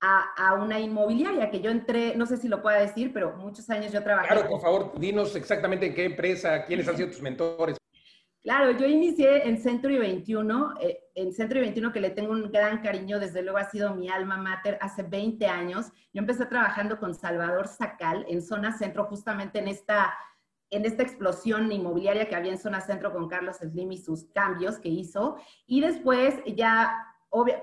A, 0.00 0.54
una 0.54 0.78
inmobiliaria, 0.78 1.50
que 1.50 1.60
yo 1.60 1.70
entré, 1.70 2.14
no 2.16 2.26
sé 2.26 2.36
si 2.36 2.48
lo 2.48 2.62
pueda 2.62 2.78
decir, 2.78 3.12
pero 3.12 3.36
muchos 3.36 3.68
años 3.70 3.92
yo 3.92 4.02
trabajé. 4.02 4.28
Claro, 4.28 4.48
por 4.48 4.60
favor, 4.60 4.98
dinos 4.98 5.34
exactamente 5.36 5.86
en 5.86 5.94
qué 5.94 6.04
empresa, 6.04 6.64
quiénes 6.64 6.86
han 6.88 6.96
sido 6.96 7.08
tus 7.08 7.22
mentores. 7.22 7.76
Claro, 8.46 8.70
yo 8.78 8.86
inicié 8.86 9.48
en 9.48 9.58
Century 9.60 9.98
21, 9.98 10.74
eh, 10.80 11.00
en 11.16 11.32
Century 11.32 11.60
21 11.62 11.92
que 11.92 11.98
le 11.98 12.10
tengo 12.10 12.30
un 12.30 12.52
gran 12.52 12.80
cariño, 12.80 13.18
desde 13.18 13.42
luego 13.42 13.58
ha 13.58 13.68
sido 13.68 13.96
mi 13.96 14.08
alma 14.08 14.36
mater 14.36 14.78
hace 14.80 15.02
20 15.02 15.46
años. 15.48 15.86
Yo 16.12 16.20
empecé 16.20 16.46
trabajando 16.46 17.00
con 17.00 17.12
Salvador 17.12 17.66
Sacal 17.66 18.24
en 18.28 18.40
Zona 18.40 18.78
Centro, 18.78 19.06
justamente 19.06 19.58
en 19.58 19.66
esta, 19.66 20.14
en 20.70 20.84
esta 20.84 21.02
explosión 21.02 21.72
inmobiliaria 21.72 22.28
que 22.28 22.36
había 22.36 22.52
en 22.52 22.58
Zona 22.58 22.80
Centro 22.80 23.12
con 23.12 23.26
Carlos 23.26 23.56
Slim 23.56 23.90
y 23.90 23.98
sus 23.98 24.26
cambios 24.32 24.78
que 24.78 24.90
hizo. 24.90 25.38
Y 25.66 25.80
después 25.80 26.36
ya 26.54 26.94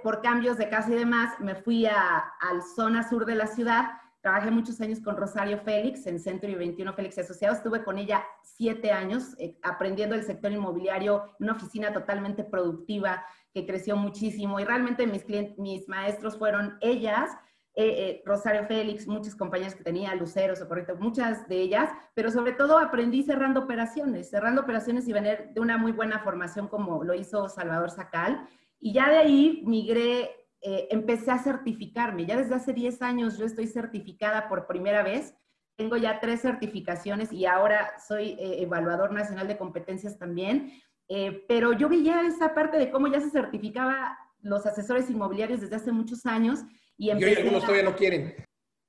por 0.04 0.22
cambios 0.22 0.58
de 0.58 0.70
casa 0.70 0.92
y 0.92 0.96
demás, 0.96 1.40
me 1.40 1.56
fui 1.56 1.86
a, 1.86 2.20
al 2.40 2.62
zona 2.76 3.08
sur 3.10 3.26
de 3.26 3.36
la 3.36 3.48
ciudad. 3.48 3.92
Trabajé 4.22 4.52
muchos 4.52 4.80
años 4.80 5.02
con 5.02 5.18
Rosario 5.18 5.58
Félix 5.60 6.08
en 6.08 6.18
Centro 6.18 6.50
y 6.50 6.56
21 6.56 6.94
Félix 6.94 7.18
Asociados. 7.18 7.58
Estuve 7.58 7.84
con 7.84 7.98
ella 7.98 8.24
siete 8.42 8.92
años 8.92 9.36
eh, 9.38 9.58
aprendiendo 9.64 10.16
el 10.16 10.24
sector 10.24 10.52
inmobiliario 10.52 11.24
una 11.40 11.52
oficina 11.52 11.92
totalmente 11.92 12.46
productiva 12.46 13.26
que 13.54 13.66
creció 13.66 13.98
muchísimo. 13.98 14.62
Y 14.62 14.64
realmente 14.64 15.08
mis, 15.08 15.88
maestros 15.90 16.38
fueron 16.38 16.78
ellas, 16.80 17.32
eh, 17.76 17.86
eh, 17.86 18.24
Rosario 18.26 18.66
Félix, 18.66 19.08
muchas 19.08 19.36
compañías 19.36 19.76
que 19.76 19.84
tenía, 19.84 20.16
Lucero, 20.16 20.56
Socorrito, 20.56 20.96
muchas 20.96 21.48
de 21.50 21.58
ellas, 21.58 21.90
pero 22.14 22.32
sobre 22.32 22.54
todo 22.54 22.78
aprendí 22.78 23.24
cerrando 23.24 23.62
operaciones, 23.62 24.30
cerrando 24.30 24.62
operaciones 24.62 25.06
y 25.08 25.14
venir 25.14 25.50
de 25.54 25.60
una 25.60 25.78
muy 25.78 25.92
buena 25.92 26.20
formación 26.20 26.70
como 26.70 27.04
lo 27.04 27.14
hizo 27.14 27.50
Salvador 27.50 27.90
Sacal. 27.90 28.48
Y 28.86 28.92
ya 28.92 29.10
de 29.10 29.18
ahí 29.18 29.64
migré, 29.66 30.30
eh, 30.62 30.90
empecé 30.92 31.32
a 31.32 31.38
certificarme. 31.38 32.26
Ya 32.26 32.36
desde 32.36 32.56
hace 32.56 32.74
10 32.74 33.02
años 33.02 33.38
yo 33.38 33.46
estoy 33.46 33.66
certificada 33.66 34.50
por 34.50 34.68
primera 34.68 35.04
vez. 35.04 35.34
Tengo 35.78 35.96
ya 35.96 36.20
tres 36.20 36.42
certificaciones 36.42 37.32
y 37.32 37.46
ahora 37.46 37.94
soy 38.06 38.32
eh, 38.32 38.62
evaluador 38.62 39.14
nacional 39.14 39.48
de 39.48 39.58
competencias 39.58 40.20
también. 40.20 40.74
Eh, 41.08 41.46
pero 41.48 41.72
yo 41.72 41.88
veía 41.88 42.28
esa 42.28 42.54
parte 42.54 42.78
de 42.78 42.92
cómo 42.92 43.08
ya 43.08 43.22
se 43.22 43.30
certificaba 43.30 44.18
los 44.42 44.66
asesores 44.66 45.10
inmobiliarios 45.10 45.62
desde 45.62 45.78
hace 45.78 45.94
muchos 45.94 46.26
años. 46.26 46.60
Y, 46.98 47.10
y 47.10 47.24
hoy 47.24 47.36
algunos 47.36 47.62
todavía 47.62 47.90
no 47.90 47.96
quieren. 47.96 48.36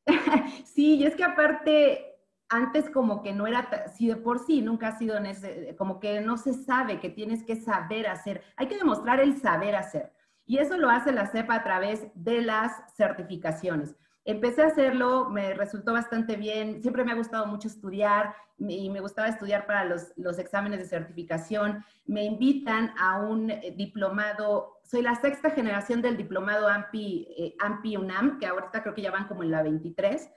sí, 0.64 0.96
y 0.96 1.06
es 1.06 1.14
que 1.14 1.22
aparte 1.22 2.13
antes 2.48 2.90
como 2.90 3.22
que 3.22 3.32
no 3.32 3.46
era, 3.46 3.88
si 3.88 4.08
de 4.08 4.16
por 4.16 4.38
sí 4.38 4.62
nunca 4.62 4.88
ha 4.88 4.98
sido 4.98 5.16
ese, 5.18 5.74
como 5.76 5.98
que 6.00 6.20
no 6.20 6.36
se 6.36 6.52
sabe 6.52 7.00
que 7.00 7.10
tienes 7.10 7.42
que 7.44 7.56
saber 7.56 8.06
hacer, 8.06 8.42
hay 8.56 8.68
que 8.68 8.78
demostrar 8.78 9.20
el 9.20 9.40
saber 9.40 9.74
hacer. 9.74 10.12
Y 10.46 10.58
eso 10.58 10.76
lo 10.76 10.90
hace 10.90 11.12
la 11.12 11.26
CEPA 11.26 11.54
a 11.54 11.64
través 11.64 12.06
de 12.14 12.42
las 12.42 12.72
certificaciones. 12.96 13.96
Empecé 14.26 14.62
a 14.62 14.68
hacerlo, 14.68 15.28
me 15.30 15.54
resultó 15.54 15.92
bastante 15.92 16.36
bien, 16.36 16.80
siempre 16.80 17.04
me 17.04 17.12
ha 17.12 17.16
gustado 17.16 17.46
mucho 17.46 17.68
estudiar 17.68 18.34
y 18.58 18.88
me 18.88 19.00
gustaba 19.00 19.28
estudiar 19.28 19.66
para 19.66 19.84
los, 19.84 20.12
los 20.16 20.38
exámenes 20.38 20.78
de 20.78 20.86
certificación. 20.86 21.84
Me 22.06 22.24
invitan 22.24 22.94
a 22.98 23.20
un 23.20 23.50
eh, 23.50 23.74
diplomado, 23.76 24.80
soy 24.82 25.02
la 25.02 25.14
sexta 25.14 25.50
generación 25.50 26.00
del 26.00 26.16
diplomado 26.16 26.68
AMPI, 26.68 27.28
eh, 27.36 27.54
AMPI 27.60 27.96
UNAM, 27.96 28.38
que 28.38 28.46
ahorita 28.46 28.82
creo 28.82 28.94
que 28.94 29.02
ya 29.02 29.10
van 29.10 29.28
como 29.28 29.42
en 29.42 29.50
la 29.50 29.62
23 29.62 30.30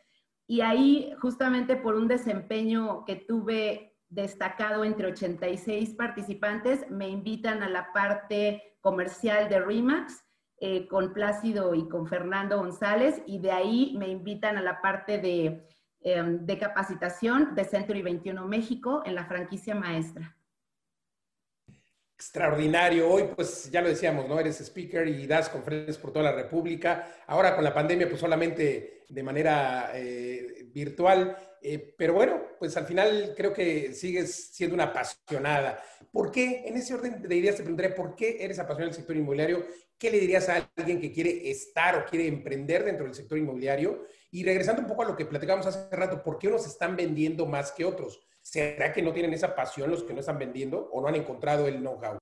y 0.47 0.61
ahí, 0.61 1.13
justamente 1.21 1.75
por 1.75 1.95
un 1.95 2.07
desempeño 2.07 3.03
que 3.03 3.17
tuve 3.17 3.97
destacado 4.07 4.85
entre 4.85 5.07
86 5.07 5.95
participantes, 5.95 6.89
me 6.89 7.09
invitan 7.09 7.61
a 7.61 7.69
la 7.69 7.91
parte 7.91 8.77
comercial 8.79 9.49
de 9.49 9.59
RIMAX 9.59 10.23
eh, 10.59 10.87
con 10.87 11.13
Plácido 11.13 11.75
y 11.75 11.89
con 11.89 12.07
Fernando 12.07 12.57
González, 12.57 13.21
y 13.25 13.39
de 13.39 13.51
ahí 13.51 13.95
me 13.99 14.07
invitan 14.07 14.57
a 14.57 14.61
la 14.61 14.81
parte 14.81 15.19
de, 15.19 15.67
em, 15.99 16.45
de 16.45 16.57
capacitación 16.57 17.53
de 17.53 17.65
Century 17.65 18.01
21 18.01 18.47
México 18.47 19.01
en 19.05 19.15
la 19.15 19.25
franquicia 19.25 19.75
maestra. 19.75 20.36
Extraordinario. 22.17 23.07
Hoy, 23.07 23.25
pues 23.35 23.69
ya 23.69 23.79
lo 23.79 23.89
decíamos, 23.89 24.27
¿no? 24.27 24.39
Eres 24.39 24.59
speaker 24.59 25.07
y 25.07 25.27
das 25.27 25.49
conferencias 25.49 25.99
por 25.99 26.11
toda 26.11 26.25
la 26.25 26.31
República. 26.31 27.07
Ahora 27.27 27.53
con 27.53 27.63
la 27.63 27.75
pandemia, 27.75 28.09
pues 28.09 28.19
solamente 28.19 29.03
de 29.07 29.23
manera 29.23 29.91
eh, 29.93 30.67
virtual. 30.73 31.37
Eh, 31.61 31.93
pero 31.95 32.13
bueno, 32.13 32.41
pues 32.57 32.75
al 32.75 32.87
final 32.87 33.33
creo 33.37 33.53
que 33.53 33.93
sigues 33.93 34.49
siendo 34.51 34.73
una 34.73 34.85
apasionada. 34.85 35.79
¿Por 36.11 36.31
qué? 36.31 36.63
En 36.65 36.75
ese 36.77 36.95
orden 36.95 37.21
de 37.21 37.35
ideas 37.35 37.55
te 37.55 37.61
preguntaré, 37.61 37.93
¿por 37.93 38.15
qué 38.15 38.37
eres 38.39 38.57
apasionada 38.57 38.87
del 38.87 38.95
sector 38.95 39.15
inmobiliario? 39.15 39.67
¿Qué 39.95 40.09
le 40.09 40.19
dirías 40.19 40.49
a 40.49 40.67
alguien 40.75 40.99
que 40.99 41.11
quiere 41.11 41.51
estar 41.51 41.99
o 41.99 42.05
quiere 42.05 42.25
emprender 42.25 42.83
dentro 42.83 43.05
del 43.05 43.13
sector 43.13 43.37
inmobiliario? 43.37 44.05
Y 44.31 44.43
regresando 44.43 44.81
un 44.81 44.87
poco 44.87 45.03
a 45.03 45.05
lo 45.05 45.15
que 45.15 45.25
platicábamos 45.25 45.67
hace 45.67 45.95
rato, 45.95 46.23
¿por 46.23 46.39
qué 46.39 46.47
unos 46.47 46.65
están 46.65 46.95
vendiendo 46.95 47.45
más 47.45 47.71
que 47.71 47.85
otros? 47.85 48.27
¿Será 48.49 48.93
que 48.93 49.01
no 49.01 49.11
tienen 49.11 49.33
esa 49.33 49.53
pasión 49.53 49.91
los 49.91 50.03
que 50.03 50.13
no 50.13 50.21
están 50.21 50.39
vendiendo 50.39 50.89
o 50.93 51.01
no 51.01 51.09
han 51.09 51.15
encontrado 51.15 51.67
el 51.67 51.79
know-how? 51.81 52.17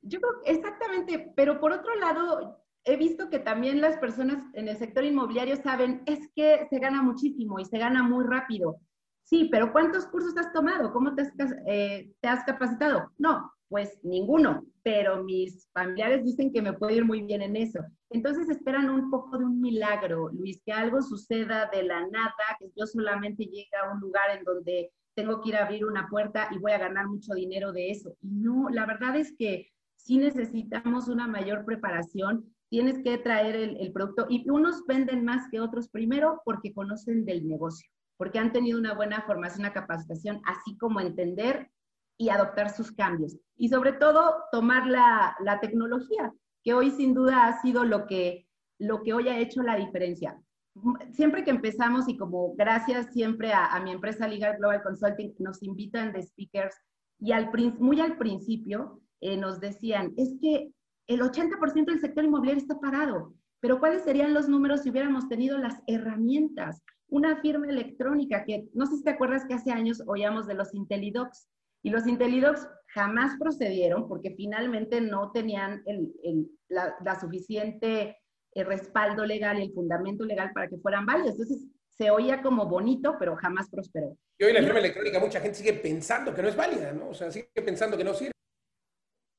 Yo 0.00 0.18
creo 0.18 0.32
exactamente, 0.46 1.34
pero 1.36 1.60
por 1.60 1.72
otro 1.72 1.94
lado, 1.96 2.64
he 2.82 2.96
visto 2.96 3.28
que 3.28 3.40
también 3.40 3.82
las 3.82 3.98
personas 3.98 4.42
en 4.54 4.68
el 4.68 4.78
sector 4.78 5.04
inmobiliario 5.04 5.56
saben, 5.56 6.02
es 6.06 6.30
que 6.34 6.66
se 6.70 6.78
gana 6.78 7.02
muchísimo 7.02 7.60
y 7.60 7.66
se 7.66 7.76
gana 7.76 8.02
muy 8.02 8.24
rápido. 8.24 8.80
Sí, 9.22 9.50
pero 9.52 9.70
¿cuántos 9.70 10.06
cursos 10.06 10.34
has 10.38 10.50
tomado? 10.50 10.94
¿Cómo 10.94 11.14
te 11.14 11.22
has, 11.22 11.32
eh, 11.66 12.10
te 12.22 12.28
has 12.28 12.42
capacitado? 12.44 13.12
No, 13.18 13.52
pues 13.68 14.00
ninguno, 14.02 14.64
pero 14.82 15.22
mis 15.22 15.68
familiares 15.74 16.24
dicen 16.24 16.54
que 16.54 16.62
me 16.62 16.72
puede 16.72 16.94
ir 16.94 17.04
muy 17.04 17.20
bien 17.20 17.42
en 17.42 17.56
eso. 17.56 17.80
Entonces 18.08 18.48
esperan 18.48 18.88
un 18.88 19.10
poco 19.10 19.36
de 19.36 19.44
un 19.44 19.60
milagro, 19.60 20.30
Luis, 20.30 20.62
que 20.64 20.72
algo 20.72 21.02
suceda 21.02 21.68
de 21.70 21.82
la 21.82 22.00
nada, 22.06 22.56
que 22.58 22.70
yo 22.74 22.86
solamente 22.86 23.44
llegue 23.44 23.76
a 23.76 23.92
un 23.92 24.00
lugar 24.00 24.38
en 24.38 24.42
donde 24.42 24.90
tengo 25.20 25.42
que 25.42 25.50
ir 25.50 25.56
a 25.56 25.64
abrir 25.64 25.84
una 25.84 26.08
puerta 26.08 26.48
y 26.50 26.58
voy 26.58 26.72
a 26.72 26.78
ganar 26.78 27.06
mucho 27.06 27.34
dinero 27.34 27.72
de 27.72 27.90
eso. 27.90 28.16
Y 28.22 28.30
no, 28.30 28.70
la 28.70 28.86
verdad 28.86 29.16
es 29.16 29.34
que 29.36 29.70
sí 29.96 30.16
necesitamos 30.16 31.08
una 31.08 31.26
mayor 31.26 31.66
preparación, 31.66 32.46
tienes 32.70 33.02
que 33.04 33.18
traer 33.18 33.54
el, 33.54 33.92
producto 33.92 34.26
y 34.30 34.48
unos 34.48 34.86
venden 34.86 35.24
más 35.24 35.48
que 35.50 35.60
otros 35.60 35.88
primero 35.88 36.40
porque 36.46 36.72
conocen 36.72 37.26
del 37.26 37.46
negocio, 37.46 37.86
porque 38.16 38.38
han 38.38 38.52
tenido 38.52 38.78
una 38.78 38.94
buena 38.94 39.20
formación, 39.22 39.60
una 39.60 39.74
capacitación, 39.74 40.40
así 40.46 40.78
como 40.78 41.00
entender 41.00 41.70
y 42.16 42.30
adoptar 42.30 42.70
sus 42.70 42.90
cambios. 42.90 43.36
Y 43.56 43.68
sobre 43.68 43.92
todo, 43.92 44.44
tomar 44.52 44.86
la, 44.86 45.58
tecnología, 45.60 46.32
que 46.64 46.72
hoy 46.72 46.92
sin 46.92 47.12
duda 47.12 47.46
ha 47.46 47.60
sido 47.60 47.84
lo 47.84 48.06
que, 48.06 48.46
lo 48.78 49.02
que 49.02 49.12
hoy 49.12 49.28
ha 49.28 49.38
hecho 49.38 49.62
la 49.62 49.76
diferencia 49.76 50.40
siempre 51.12 51.44
que 51.44 51.50
empezamos 51.50 52.08
y 52.08 52.16
como 52.16 52.54
gracias 52.56 53.12
siempre 53.12 53.52
a, 53.52 53.80
mi 53.82 53.92
empresa 53.92 54.28
Legal 54.28 54.56
Global 54.58 54.82
Consulting, 54.82 55.34
nos 55.38 55.62
invitan 55.62 56.12
de 56.12 56.22
speakers 56.22 56.74
y 57.18 57.32
al, 57.32 57.50
muy 57.78 58.00
al 58.00 58.16
principio 58.16 59.00
eh, 59.20 59.36
nos 59.36 59.60
decían, 59.60 60.12
es 60.16 60.36
que 60.40 60.72
el 61.06 61.20
80% 61.20 61.86
del 61.86 62.00
sector 62.00 62.24
inmobiliario 62.24 62.62
está 62.62 62.78
parado, 62.78 63.34
pero 63.60 63.78
¿cuáles 63.78 64.02
serían 64.02 64.32
los 64.32 64.48
números 64.48 64.82
si 64.82 64.90
hubiéramos 64.90 65.28
tenido 65.28 65.58
las 65.58 65.80
herramientas? 65.86 66.82
Una 67.08 67.40
firma 67.40 67.68
electrónica 67.68 68.44
que, 68.44 68.68
no 68.72 68.86
sé 68.86 68.96
si 68.96 69.04
te 69.04 69.10
acuerdas 69.10 69.44
que 69.44 69.54
hace 69.54 69.72
años 69.72 70.02
oíamos 70.06 70.46
de 70.46 70.54
los 70.54 70.72
Intelidocs, 70.74 71.48
y 71.82 71.90
los 71.90 72.06
Intelidocs 72.06 72.68
jamás 72.88 73.36
procedieron 73.38 74.06
porque 74.06 74.34
finalmente 74.36 75.00
no 75.00 75.30
tenían 75.32 75.82
la 76.68 77.20
suficiente 77.20 78.19
el 78.52 78.66
respaldo 78.66 79.24
legal 79.24 79.58
y 79.58 79.62
el 79.62 79.72
fundamento 79.72 80.24
legal 80.24 80.52
para 80.52 80.68
que 80.68 80.78
fueran 80.78 81.06
válidos. 81.06 81.32
Entonces, 81.32 81.66
se 81.96 82.10
oía 82.10 82.42
como 82.42 82.66
bonito, 82.66 83.16
pero 83.18 83.36
jamás 83.36 83.68
prosperó. 83.68 84.16
Y 84.38 84.44
hoy 84.44 84.52
la 84.52 84.62
firma 84.62 84.78
electrónica, 84.78 85.20
mucha 85.20 85.40
gente 85.40 85.58
sigue 85.58 85.74
pensando 85.74 86.34
que 86.34 86.42
no 86.42 86.48
es 86.48 86.56
válida, 86.56 86.92
¿no? 86.92 87.10
O 87.10 87.14
sea, 87.14 87.30
sigue 87.30 87.50
pensando 87.54 87.96
que 87.96 88.04
no 88.04 88.14
sirve. 88.14 88.32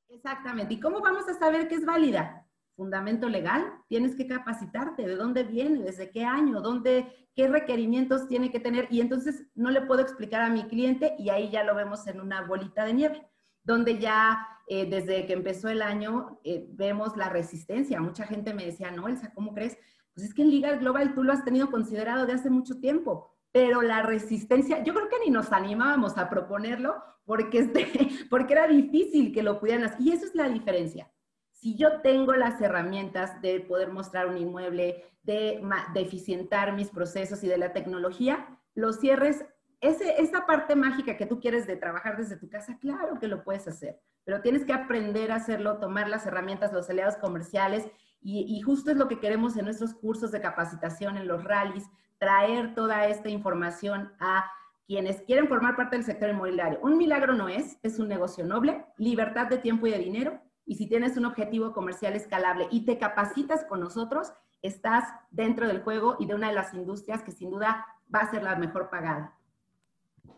Exactamente. 0.08 0.74
¿Y 0.74 0.80
cómo 0.80 1.00
vamos 1.00 1.28
a 1.28 1.34
saber 1.34 1.66
que 1.66 1.74
es 1.74 1.84
válida? 1.84 2.46
Fundamento 2.76 3.28
legal, 3.28 3.66
tienes 3.88 4.14
que 4.14 4.26
capacitarte, 4.26 5.02
de 5.02 5.16
dónde 5.16 5.42
viene, 5.42 5.82
desde 5.82 6.10
qué 6.10 6.24
año, 6.24 6.60
dónde, 6.60 7.28
qué 7.34 7.48
requerimientos 7.48 8.28
tiene 8.28 8.52
que 8.52 8.60
tener. 8.60 8.86
Y 8.90 9.00
entonces 9.00 9.44
no 9.54 9.70
le 9.70 9.82
puedo 9.82 10.00
explicar 10.00 10.42
a 10.42 10.48
mi 10.48 10.64
cliente 10.68 11.14
y 11.18 11.30
ahí 11.30 11.50
ya 11.50 11.64
lo 11.64 11.74
vemos 11.74 12.06
en 12.06 12.20
una 12.20 12.42
bolita 12.42 12.84
de 12.84 12.94
nieve 12.94 13.31
donde 13.64 13.98
ya 13.98 14.46
eh, 14.68 14.86
desde 14.88 15.26
que 15.26 15.32
empezó 15.32 15.68
el 15.68 15.82
año 15.82 16.40
eh, 16.44 16.66
vemos 16.70 17.16
la 17.16 17.28
resistencia. 17.28 18.00
Mucha 18.00 18.26
gente 18.26 18.54
me 18.54 18.64
decía, 18.64 18.90
no, 18.90 19.08
Elsa, 19.08 19.32
¿cómo 19.34 19.54
crees? 19.54 19.76
Pues 20.14 20.26
es 20.26 20.34
que 20.34 20.42
en 20.42 20.50
Liga 20.50 20.76
Global 20.76 21.14
tú 21.14 21.22
lo 21.24 21.32
has 21.32 21.44
tenido 21.44 21.70
considerado 21.70 22.26
de 22.26 22.34
hace 22.34 22.50
mucho 22.50 22.78
tiempo, 22.80 23.34
pero 23.50 23.82
la 23.82 24.02
resistencia, 24.02 24.82
yo 24.82 24.94
creo 24.94 25.08
que 25.08 25.20
ni 25.24 25.30
nos 25.30 25.52
animábamos 25.52 26.16
a 26.18 26.28
proponerlo 26.28 27.02
porque, 27.24 27.58
este, 27.58 27.86
porque 28.30 28.54
era 28.54 28.66
difícil 28.66 29.32
que 29.32 29.42
lo 29.42 29.58
pudieran 29.58 29.84
hacer. 29.84 30.00
Y 30.00 30.12
eso 30.12 30.26
es 30.26 30.34
la 30.34 30.48
diferencia. 30.48 31.10
Si 31.50 31.76
yo 31.76 32.00
tengo 32.00 32.32
las 32.32 32.60
herramientas 32.60 33.40
de 33.40 33.60
poder 33.60 33.90
mostrar 33.92 34.26
un 34.26 34.36
inmueble, 34.36 35.04
de, 35.22 35.62
de 35.94 36.00
eficientar 36.00 36.74
mis 36.74 36.88
procesos 36.88 37.44
y 37.44 37.46
de 37.46 37.58
la 37.58 37.72
tecnología, 37.72 38.58
los 38.74 38.98
cierres 38.98 39.44
esa 39.82 40.46
parte 40.46 40.76
mágica 40.76 41.16
que 41.16 41.26
tú 41.26 41.40
quieres 41.40 41.66
de 41.66 41.76
trabajar 41.76 42.16
desde 42.16 42.36
tu 42.36 42.48
casa, 42.48 42.78
claro 42.78 43.18
que 43.18 43.26
lo 43.26 43.42
puedes 43.42 43.66
hacer, 43.66 44.00
pero 44.24 44.40
tienes 44.40 44.64
que 44.64 44.72
aprender 44.72 45.32
a 45.32 45.36
hacerlo, 45.36 45.78
tomar 45.78 46.08
las 46.08 46.24
herramientas, 46.24 46.72
los 46.72 46.88
aliados 46.88 47.16
comerciales, 47.16 47.88
y, 48.24 48.60
justo 48.60 48.92
es 48.92 48.96
lo 48.96 49.08
que 49.08 49.18
queremos 49.18 49.56
en 49.56 49.64
nuestros 49.64 49.94
cursos 49.94 50.30
de 50.30 50.40
capacitación, 50.40 51.16
en 51.16 51.26
los 51.26 51.42
rallies, 51.42 51.90
traer 52.18 52.72
toda 52.72 53.08
esta 53.08 53.28
información 53.28 54.12
a 54.20 54.44
quienes 54.86 55.22
quieren 55.22 55.48
formar 55.48 55.74
parte 55.74 55.96
del 55.96 56.04
sector 56.04 56.30
inmobiliario. 56.30 56.78
Un 56.82 56.96
milagro 56.98 57.32
no 57.34 57.48
es, 57.48 57.78
es 57.82 57.98
un 57.98 58.06
negocio 58.06 58.44
noble, 58.44 58.86
libertad 58.96 59.48
de 59.48 59.58
tiempo 59.58 59.88
y 59.88 59.90
de 59.90 59.98
dinero, 59.98 60.40
y 60.64 60.76
si 60.76 60.86
tienes 60.86 61.16
un 61.16 61.24
objetivo 61.24 61.72
comercial 61.72 62.14
escalable 62.14 62.68
y 62.70 62.84
te 62.84 62.96
capacitas 62.96 63.64
con 63.64 63.80
nosotros, 63.80 64.32
estás 64.62 65.04
dentro 65.32 65.66
del 65.66 65.82
juego 65.82 66.16
y 66.20 66.26
de 66.26 66.36
una 66.36 66.48
de 66.48 66.54
las 66.54 66.72
industrias 66.74 67.22
que 67.24 67.32
sin 67.32 67.50
duda 67.50 67.84
va 68.14 68.20
a 68.20 68.30
ser 68.30 68.44
la 68.44 68.54
mejor 68.54 68.88
pagada. 68.88 69.36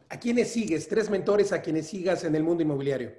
¿A 0.09 0.19
quiénes 0.19 0.53
sigues? 0.53 0.88
Tres 0.88 1.11
mentores 1.11 1.53
a 1.53 1.62
quienes 1.62 1.88
sigas 1.88 2.25
en 2.25 2.35
el 2.35 2.43
mundo 2.43 2.62
inmobiliario. 2.62 3.12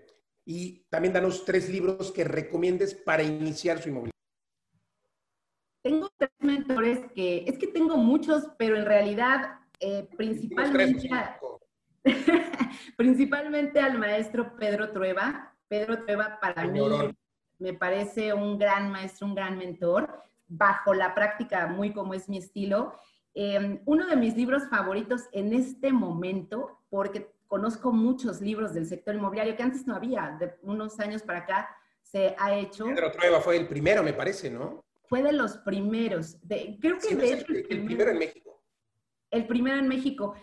Y 0.45 0.85
también 0.89 1.13
danos 1.13 1.43
tres 1.43 1.69
libros 1.69 2.11
que 2.11 2.23
recomiendes 2.23 2.93
para 2.93 3.23
iniciar 3.23 3.81
su 3.81 3.89
inmobiliario. 3.89 4.11
Tengo 5.81 6.09
tres 6.17 6.31
mentores 6.39 6.99
que, 7.13 7.45
es 7.47 7.57
que 7.57 7.67
tengo 7.67 7.97
muchos, 7.97 8.47
pero 8.57 8.75
en 8.75 8.85
realidad 8.85 9.59
eh, 9.79 10.07
principalmente, 10.17 11.09
principalmente 12.97 13.79
al 13.79 13.97
maestro 13.97 14.55
Pedro 14.55 14.91
Trueba. 14.91 15.55
Pedro 15.67 16.03
Trueba 16.05 16.39
para 16.39 16.65
mí 16.67 16.79
me 17.59 17.73
parece 17.73 18.33
un 18.33 18.57
gran 18.57 18.91
maestro, 18.91 19.27
un 19.27 19.35
gran 19.35 19.57
mentor, 19.57 20.23
bajo 20.47 20.93
la 20.93 21.15
práctica 21.15 21.67
muy 21.67 21.93
como 21.93 22.13
es 22.13 22.29
mi 22.29 22.37
estilo. 22.37 22.93
Em, 23.37 23.81
uno 23.85 24.07
de 24.07 24.15
mis 24.15 24.35
libros 24.37 24.63
favoritos 24.69 25.23
en 25.33 25.51
este 25.51 25.91
momento, 25.91 26.79
porque 26.89 27.35
conozco 27.47 27.91
muchos 27.91 28.39
libros 28.39 28.73
del 28.73 28.85
sector 28.85 29.13
inmobiliario 29.13 29.57
que 29.57 29.63
antes 29.63 29.85
no 29.85 29.93
había, 29.93 30.37
de 30.39 30.55
unos 30.61 30.97
años 31.01 31.21
para 31.21 31.39
acá 31.39 31.69
se 32.01 32.33
ha 32.39 32.55
hecho. 32.55 32.85
Pedro 32.85 33.11
Trueba 33.11 33.41
fue 33.41 33.57
el 33.57 33.67
primero, 33.67 34.03
me 34.03 34.13
parece, 34.13 34.49
¿no? 34.49 34.85
Fue 35.07 35.21
de 35.21 35.33
los 35.33 35.57
primeros. 35.57 36.39
De, 36.47 36.77
creo 36.79 36.97
que 36.97 37.13
de 37.13 37.33
hecho, 37.33 37.51
el, 37.51 37.85
primero, 37.85 38.11
en 38.11 38.19
México. 38.19 38.63
El 39.29 39.47
primero 39.47 39.77
en 39.79 39.87
México. 39.89 40.35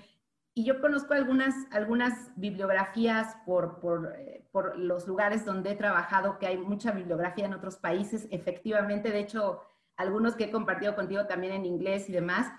Y 0.52 0.64
yo 0.64 0.78
conozco 0.82 1.14
algunas, 1.14 1.54
algunas 1.70 2.30
bibliografías 2.36 3.36
por, 3.46 3.80
por, 3.80 4.12
eh, 4.18 4.44
por, 4.52 4.78
los 4.78 5.08
lugares 5.08 5.46
donde 5.46 5.70
he 5.70 5.76
trabajado, 5.76 6.38
que 6.38 6.46
hay 6.46 6.58
mucha 6.58 6.92
bibliografía 6.92 7.46
en 7.46 7.54
otros 7.54 7.76
países, 7.76 8.28
efectivamente, 8.30 9.10
de 9.10 9.20
hecho, 9.20 9.62
algunos 9.96 10.36
que 10.36 10.44
he 10.44 10.50
compartido 10.50 10.94
contigo 10.94 11.26
también 11.26 11.54
en 11.54 11.64
inglés 11.64 12.10
y 12.10 12.12
demás, 12.12 12.52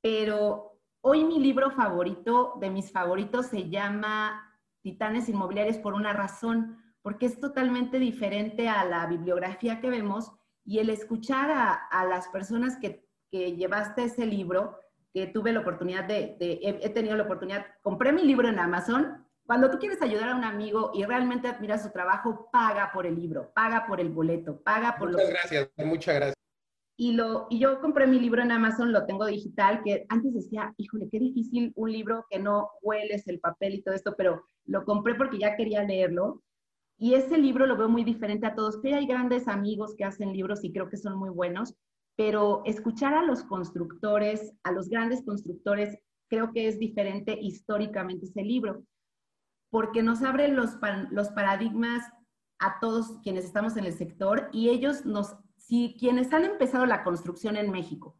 pero 0.00 0.80
hoy 1.00 1.24
mi 1.24 1.40
libro 1.40 1.70
favorito, 1.70 2.54
de 2.60 2.70
mis 2.70 2.92
favoritos, 2.92 3.46
se 3.46 3.68
llama 3.68 4.48
Titanes 4.82 5.28
Inmobiliarios 5.28 5.78
por 5.78 5.94
una 5.94 6.12
razón, 6.12 6.78
porque 7.02 7.26
es 7.26 7.40
totalmente 7.40 7.98
diferente 7.98 8.68
a 8.68 8.84
la 8.84 9.06
bibliografía 9.06 9.80
que 9.80 9.90
vemos 9.90 10.32
y 10.64 10.80
el 10.80 10.90
escuchar 10.90 11.50
a, 11.50 12.04
las 12.04 12.28
personas 12.28 12.76
que, 12.76 13.06
llevaste 13.30 14.04
ese 14.04 14.24
libro, 14.24 14.78
que 15.12 15.26
tuve 15.26 15.52
la 15.52 15.60
oportunidad 15.60 16.04
de, 16.04 16.36
he, 16.40 16.88
tenido 16.90 17.16
la 17.16 17.24
oportunidad, 17.24 17.66
compré 17.82 18.12
mi 18.12 18.24
libro 18.24 18.48
en 18.48 18.58
Amazon. 18.58 19.26
Cuando 19.44 19.70
tú 19.70 19.78
quieres 19.78 20.00
ayudar 20.02 20.30
a 20.30 20.34
un 20.34 20.44
amigo 20.44 20.90
y 20.94 21.04
realmente 21.04 21.48
admiras 21.48 21.82
su 21.82 21.90
trabajo, 21.90 22.48
paga 22.52 22.90
por 22.92 23.06
el 23.06 23.16
libro, 23.16 23.50
paga 23.54 23.86
por 23.86 24.00
el 24.00 24.10
boleto, 24.10 24.62
paga 24.62 24.96
por 24.98 25.10
muchas 25.10 25.30
gracias, 25.30 25.70
muchas 25.78 26.14
gracias. 26.14 26.47
Y, 27.00 27.12
lo, 27.12 27.46
y 27.48 27.60
yo 27.60 27.80
compré 27.80 28.08
mi 28.08 28.18
libro 28.18 28.42
en 28.42 28.50
Amazon, 28.50 28.90
lo 28.90 29.06
tengo 29.06 29.24
digital, 29.24 29.82
que 29.84 30.04
antes 30.08 30.34
decía, 30.34 30.74
híjole, 30.78 31.08
qué 31.08 31.20
difícil 31.20 31.72
un 31.76 31.92
libro 31.92 32.26
que 32.28 32.40
no 32.40 32.70
hueles 32.82 33.28
el 33.28 33.38
papel 33.38 33.74
y 33.74 33.82
todo 33.82 33.94
esto, 33.94 34.16
pero 34.18 34.42
lo 34.64 34.84
compré 34.84 35.14
porque 35.14 35.38
ya 35.38 35.54
quería 35.54 35.84
leerlo. 35.84 36.42
Y 36.98 37.14
ese 37.14 37.38
libro 37.38 37.66
lo 37.66 37.76
veo 37.76 37.88
muy 37.88 38.02
diferente 38.02 38.48
a 38.48 38.56
todos. 38.56 38.80
Que 38.82 38.94
hay 38.94 39.06
grandes 39.06 39.46
amigos 39.46 39.94
que 39.96 40.04
hacen 40.04 40.32
libros 40.32 40.64
y 40.64 40.72
creo 40.72 40.90
que 40.90 40.96
son 40.96 41.16
muy 41.16 41.30
buenos, 41.30 41.76
pero 42.16 42.62
escuchar 42.64 43.14
a 43.14 43.22
los 43.22 43.44
constructores, 43.44 44.52
a 44.64 44.72
los 44.72 44.88
grandes 44.88 45.24
constructores, 45.24 45.96
creo 46.28 46.50
que 46.52 46.66
es 46.66 46.80
diferente 46.80 47.38
históricamente 47.40 48.26
ese 48.26 48.42
libro, 48.42 48.82
porque 49.70 50.02
nos 50.02 50.22
abre 50.22 50.48
los, 50.48 50.70
los 51.12 51.28
paradigmas 51.28 52.02
a 52.58 52.80
todos 52.80 53.20
quienes 53.22 53.44
estamos 53.44 53.76
en 53.76 53.84
el 53.84 53.92
sector 53.92 54.48
y 54.52 54.70
ellos 54.70 55.06
nos, 55.06 55.36
si 55.68 55.94
quienes 55.98 56.32
han 56.32 56.46
empezado 56.46 56.86
la 56.86 57.04
construcción 57.04 57.58
en 57.58 57.70
México 57.70 58.16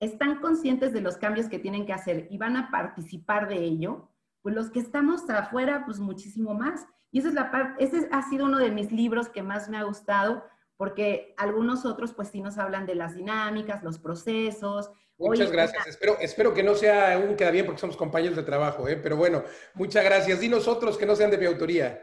están 0.00 0.40
conscientes 0.40 0.92
de 0.92 1.00
los 1.00 1.16
cambios 1.16 1.48
que 1.48 1.58
tienen 1.58 1.86
que 1.86 1.94
hacer 1.94 2.28
y 2.30 2.36
van 2.36 2.58
a 2.58 2.70
participar 2.70 3.48
de 3.48 3.56
ello, 3.56 4.10
pues 4.42 4.54
los 4.54 4.70
que 4.70 4.80
estamos 4.80 5.28
afuera, 5.30 5.84
pues 5.86 5.98
muchísimo 5.98 6.52
más. 6.52 6.86
Y 7.10 7.20
esa 7.20 7.28
es 7.28 7.34
la 7.34 7.50
parte, 7.50 7.82
ese 7.82 8.06
ha 8.12 8.28
sido 8.28 8.44
uno 8.44 8.58
de 8.58 8.70
mis 8.70 8.92
libros 8.92 9.30
que 9.30 9.42
más 9.42 9.70
me 9.70 9.78
ha 9.78 9.82
gustado, 9.84 10.44
porque 10.76 11.34
algunos 11.38 11.86
otros 11.86 12.12
pues 12.12 12.28
sí 12.28 12.42
nos 12.42 12.58
hablan 12.58 12.84
de 12.84 12.94
las 12.94 13.14
dinámicas, 13.14 13.82
los 13.82 13.98
procesos. 13.98 14.90
Muchas 15.16 15.50
gracias. 15.50 15.86
Espero, 15.86 16.18
espero 16.20 16.52
que 16.52 16.62
no 16.62 16.74
sea 16.74 17.18
un 17.18 17.34
queda 17.34 17.50
bien 17.50 17.64
porque 17.64 17.80
somos 17.80 17.96
compañeros 17.96 18.36
de 18.36 18.42
trabajo, 18.42 18.88
¿eh? 18.88 18.96
pero 18.96 19.16
bueno, 19.16 19.42
muchas 19.72 20.04
gracias. 20.04 20.40
Dinos 20.40 20.68
otros 20.68 20.98
que 20.98 21.06
no 21.06 21.16
sean 21.16 21.30
de 21.30 21.38
mi 21.38 21.46
autoría. 21.46 22.02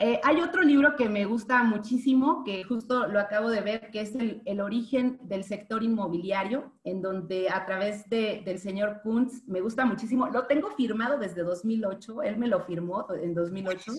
Eh, 0.00 0.20
hay 0.22 0.40
otro 0.40 0.62
libro 0.62 0.94
que 0.94 1.08
me 1.08 1.24
gusta 1.24 1.64
muchísimo, 1.64 2.44
que 2.44 2.62
justo 2.62 3.08
lo 3.08 3.18
acabo 3.18 3.50
de 3.50 3.62
ver, 3.62 3.90
que 3.90 4.02
es 4.02 4.14
el, 4.14 4.60
origen 4.60 5.18
del 5.22 5.42
sector 5.42 5.82
inmobiliario, 5.82 6.72
en 6.84 7.02
donde 7.02 7.48
a 7.50 7.66
través 7.66 8.08
del 8.08 8.60
señor 8.60 9.00
Kuntz, 9.02 9.42
me 9.48 9.60
gusta 9.60 9.84
muchísimo, 9.84 10.28
lo 10.28 10.46
tengo 10.46 10.70
firmado 10.70 11.18
desde 11.18 11.42
2008, 11.42 12.22
él 12.22 12.38
me 12.38 12.46
lo 12.46 12.60
firmó 12.60 13.08
en 13.12 13.34
2008. 13.34 13.92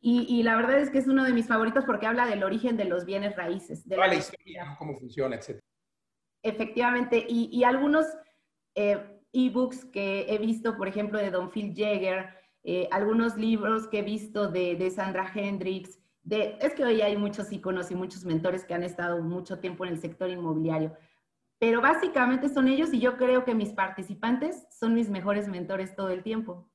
Y, 0.00 0.26
y, 0.28 0.42
la 0.42 0.56
verdad 0.56 0.78
es 0.80 0.90
que 0.90 0.98
es 0.98 1.08
uno 1.08 1.24
de 1.24 1.32
mis 1.32 1.46
favoritos 1.46 1.86
porque 1.86 2.06
habla 2.06 2.26
del 2.26 2.44
origen 2.44 2.76
de 2.76 2.84
los 2.84 3.06
bienes 3.06 3.34
raíces. 3.34 3.88
De 3.88 3.96
la, 3.96 4.14
historia, 4.14 4.76
cómo 4.78 4.94
funciona, 4.94 5.36
etc. 5.36 5.58
Efectivamente, 6.42 7.24
y, 7.26 7.48
y 7.50 7.64
algunos 7.64 8.04
eh, 8.74 9.22
ebooks 9.32 9.86
que 9.86 10.26
he 10.28 10.36
visto, 10.36 10.76
por 10.76 10.88
ejemplo, 10.88 11.18
de 11.18 11.30
Don 11.30 11.50
Phil 11.50 11.72
Jagger, 11.74 12.43
eh, 12.66 12.88
algunos 12.90 13.36
libros 13.36 13.86
que 13.88 13.98
he 13.98 14.02
visto 14.02 14.48
de, 14.48 14.90
Sandra 14.90 15.30
Hendricks, 15.34 15.98
de, 16.22 16.56
es 16.62 16.72
que 16.72 16.82
hoy 16.82 17.02
hay 17.02 17.14
muchos 17.14 17.52
iconos 17.52 17.90
y 17.90 17.94
muchos 17.94 18.24
mentores 18.24 18.64
que 18.64 18.72
han 18.72 18.82
estado 18.82 19.20
mucho 19.20 19.58
tiempo 19.58 19.84
en 19.84 19.92
el 19.92 20.00
sector 20.00 20.30
inmobiliario, 20.30 20.96
pero 21.58 21.82
básicamente 21.82 22.48
son 22.48 22.68
ellos 22.68 22.92
y 22.94 23.00
yo 23.00 23.18
creo 23.18 23.44
que 23.44 23.54
mis 23.54 23.70
participantes 23.70 24.66
son 24.70 24.94
mis 24.94 25.10
mejores 25.10 25.46
mentores 25.46 25.94
todo 25.94 26.08
el 26.08 26.22
tiempo. 26.22 26.70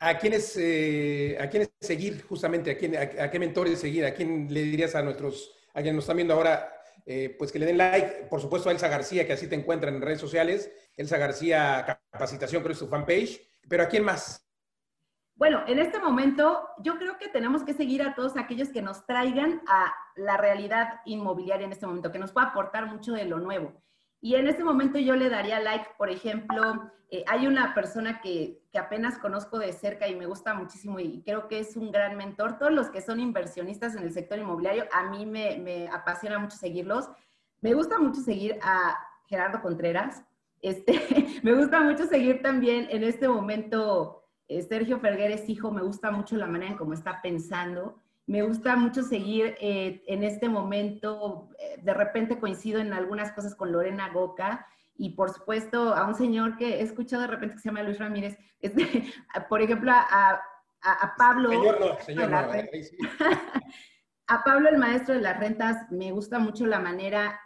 ¿A 0.00 0.18
quiénes, 0.18 0.56
eh, 0.56 1.36
a 1.40 1.48
quiénes 1.48 1.70
seguir 1.80 2.22
justamente? 2.22 2.72
¿A, 2.72 2.76
quién, 2.76 2.96
a, 2.96 3.30
qué 3.30 3.38
mentores 3.38 3.78
seguir? 3.78 4.04
¿A 4.04 4.14
quién 4.14 4.52
le 4.52 4.62
dirías 4.62 4.96
a 4.96 5.02
nuestros, 5.02 5.52
a 5.70 5.82
quienes 5.82 5.94
nos 5.94 6.04
están 6.04 6.16
viendo 6.16 6.34
ahora, 6.34 6.72
eh, 7.06 7.34
pues 7.38 7.52
que 7.52 7.60
le 7.60 7.66
den 7.66 7.78
like? 7.78 8.26
Por 8.28 8.40
supuesto 8.40 8.68
a 8.68 8.72
Elsa 8.72 8.88
García, 8.88 9.26
que 9.26 9.32
así 9.32 9.48
te 9.48 9.56
encuentran 9.56 9.94
en 9.94 10.02
redes 10.02 10.20
sociales. 10.20 10.70
Elsa 10.96 11.16
García 11.16 12.00
Capacitación, 12.10 12.62
creo 12.62 12.72
es 12.72 12.78
su 12.78 12.88
fanpage. 12.88 13.40
Pero 13.68 13.82
¿a 13.82 13.88
quién 13.88 14.04
más? 14.04 14.47
Bueno, 15.38 15.62
en 15.68 15.78
este 15.78 16.00
momento 16.00 16.68
yo 16.78 16.98
creo 16.98 17.16
que 17.16 17.28
tenemos 17.28 17.62
que 17.62 17.72
seguir 17.72 18.02
a 18.02 18.16
todos 18.16 18.36
aquellos 18.36 18.70
que 18.70 18.82
nos 18.82 19.06
traigan 19.06 19.62
a 19.68 19.94
la 20.16 20.36
realidad 20.36 21.00
inmobiliaria 21.04 21.64
en 21.64 21.70
este 21.70 21.86
momento, 21.86 22.10
que 22.10 22.18
nos 22.18 22.32
pueda 22.32 22.48
aportar 22.48 22.86
mucho 22.86 23.12
de 23.12 23.24
lo 23.24 23.38
nuevo. 23.38 23.72
Y 24.20 24.34
en 24.34 24.48
este 24.48 24.64
momento 24.64 24.98
yo 24.98 25.14
le 25.14 25.30
daría 25.30 25.60
like, 25.60 25.90
por 25.96 26.10
ejemplo, 26.10 26.90
eh, 27.08 27.22
hay 27.28 27.46
una 27.46 27.72
persona 27.72 28.20
que, 28.20 28.64
que, 28.72 28.80
apenas 28.80 29.16
conozco 29.18 29.60
de 29.60 29.72
cerca 29.72 30.08
y 30.08 30.16
me 30.16 30.26
gusta 30.26 30.54
muchísimo 30.54 30.98
y 30.98 31.22
creo 31.22 31.46
que 31.46 31.60
es 31.60 31.76
un 31.76 31.92
gran 31.92 32.16
mentor. 32.16 32.58
Todos 32.58 32.72
los 32.72 32.90
que 32.90 33.00
son 33.00 33.20
inversionistas 33.20 33.94
en 33.94 34.02
el 34.02 34.12
sector 34.12 34.40
inmobiliario, 34.40 34.86
a 34.92 35.04
mí 35.04 35.24
me, 35.24 35.56
me 35.58 35.86
apasiona 35.88 36.40
mucho 36.40 36.56
seguirlos. 36.56 37.08
Me 37.60 37.74
gusta 37.74 38.00
mucho 38.00 38.20
seguir 38.22 38.58
a 38.60 38.98
Gerardo 39.28 39.62
Contreras. 39.62 40.24
Este, 40.62 40.94
me 41.44 41.54
gusta 41.54 41.78
mucho 41.80 42.06
seguir 42.06 42.42
también 42.42 42.88
en 42.90 43.04
este 43.04 43.28
momento 43.28 44.17
Sergio 44.68 44.98
Ferguer 44.98 45.30
es 45.30 45.48
hijo, 45.48 45.70
me 45.70 45.82
gusta 45.82 46.10
mucho 46.10 46.36
la 46.36 46.46
manera 46.46 46.72
en 46.72 46.78
cómo 46.78 46.94
está 46.94 47.20
pensando. 47.22 48.00
Me 48.26 48.42
gusta 48.42 48.76
mucho 48.76 49.02
seguir 49.02 49.56
eh, 49.60 50.02
en 50.06 50.22
este 50.22 50.48
momento, 50.48 51.48
eh, 51.58 51.80
de 51.82 51.94
repente 51.94 52.38
coincido 52.38 52.78
en 52.78 52.92
algunas 52.92 53.32
cosas 53.32 53.54
con 53.54 53.72
Lorena 53.72 54.10
Goca 54.10 54.66
y 54.96 55.10
por 55.10 55.30
supuesto 55.30 55.94
a 55.94 56.06
un 56.06 56.14
señor 56.14 56.56
que 56.56 56.80
he 56.80 56.82
escuchado 56.82 57.22
de 57.22 57.28
repente 57.28 57.54
que 57.54 57.60
se 57.60 57.68
llama 57.68 57.82
Luis 57.82 57.98
Ramírez, 57.98 58.36
este, 58.60 59.04
por 59.48 59.62
ejemplo 59.62 59.92
a, 59.92 60.42
Pablo. 61.16 61.50
a 64.26 64.44
Pablo, 64.44 64.68
el 64.68 64.78
maestro 64.78 65.14
de 65.14 65.20
las 65.22 65.38
rentas, 65.38 65.90
me 65.90 66.12
gusta 66.12 66.38
mucho 66.38 66.66
la 66.66 66.80
manera 66.80 67.40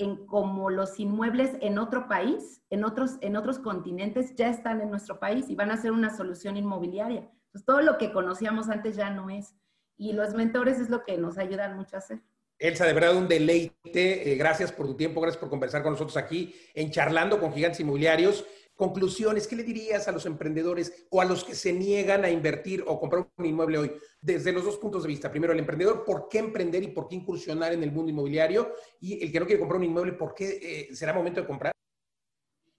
en 0.00 0.26
cómo 0.26 0.70
los 0.70 0.98
inmuebles 0.98 1.52
en 1.60 1.78
otro 1.78 2.08
país, 2.08 2.62
en 2.70 2.84
otros, 2.84 3.18
en 3.20 3.36
otros 3.36 3.58
continentes, 3.58 4.34
ya 4.34 4.48
están 4.48 4.80
en 4.80 4.90
nuestro 4.90 5.18
país 5.18 5.46
y 5.48 5.54
van 5.54 5.70
a 5.70 5.76
ser 5.76 5.92
una 5.92 6.16
solución 6.16 6.56
inmobiliaria. 6.56 7.30
Pues 7.52 7.64
todo 7.64 7.82
lo 7.82 7.98
que 7.98 8.12
conocíamos 8.12 8.68
antes 8.68 8.96
ya 8.96 9.10
no 9.10 9.30
es. 9.30 9.54
Y 9.96 10.12
los 10.12 10.34
mentores 10.34 10.78
es 10.78 10.88
lo 10.88 11.04
que 11.04 11.18
nos 11.18 11.36
ayudan 11.36 11.76
mucho 11.76 11.96
a 11.96 11.98
hacer. 11.98 12.20
Elsa, 12.58 12.84
de 12.84 12.92
verdad 12.92 13.16
un 13.16 13.28
deleite. 13.28 14.32
Eh, 14.32 14.36
gracias 14.36 14.70
por 14.70 14.86
tu 14.86 14.94
tiempo, 14.94 15.20
gracias 15.20 15.40
por 15.40 15.50
conversar 15.50 15.82
con 15.82 15.92
nosotros 15.92 16.16
aquí 16.16 16.54
en 16.74 16.90
Charlando 16.90 17.40
con 17.40 17.52
Gigantes 17.52 17.80
Inmobiliarios. 17.80 18.44
Conclusiones, 18.80 19.46
¿qué 19.46 19.56
le 19.56 19.62
dirías 19.62 20.08
a 20.08 20.12
los 20.12 20.24
emprendedores 20.24 21.06
o 21.10 21.20
a 21.20 21.26
los 21.26 21.44
que 21.44 21.54
se 21.54 21.70
niegan 21.70 22.24
a 22.24 22.30
invertir 22.30 22.82
o 22.86 22.98
comprar 22.98 23.28
un 23.36 23.44
inmueble 23.44 23.76
hoy? 23.76 23.92
Desde 24.22 24.54
los 24.54 24.64
dos 24.64 24.78
puntos 24.78 25.02
de 25.02 25.08
vista. 25.08 25.30
Primero, 25.30 25.52
el 25.52 25.58
emprendedor, 25.58 26.02
¿por 26.02 26.30
qué 26.30 26.38
emprender 26.38 26.82
y 26.82 26.88
por 26.88 27.06
qué 27.06 27.16
incursionar 27.16 27.74
en 27.74 27.82
el 27.82 27.92
mundo 27.92 28.10
inmobiliario? 28.10 28.72
Y 28.98 29.22
el 29.22 29.30
que 29.30 29.38
no 29.38 29.44
quiere 29.44 29.58
comprar 29.58 29.80
un 29.80 29.84
inmueble, 29.84 30.14
¿por 30.14 30.32
qué 30.32 30.88
eh, 30.90 30.94
será 30.94 31.12
momento 31.12 31.42
de 31.42 31.46
comprar? 31.46 31.72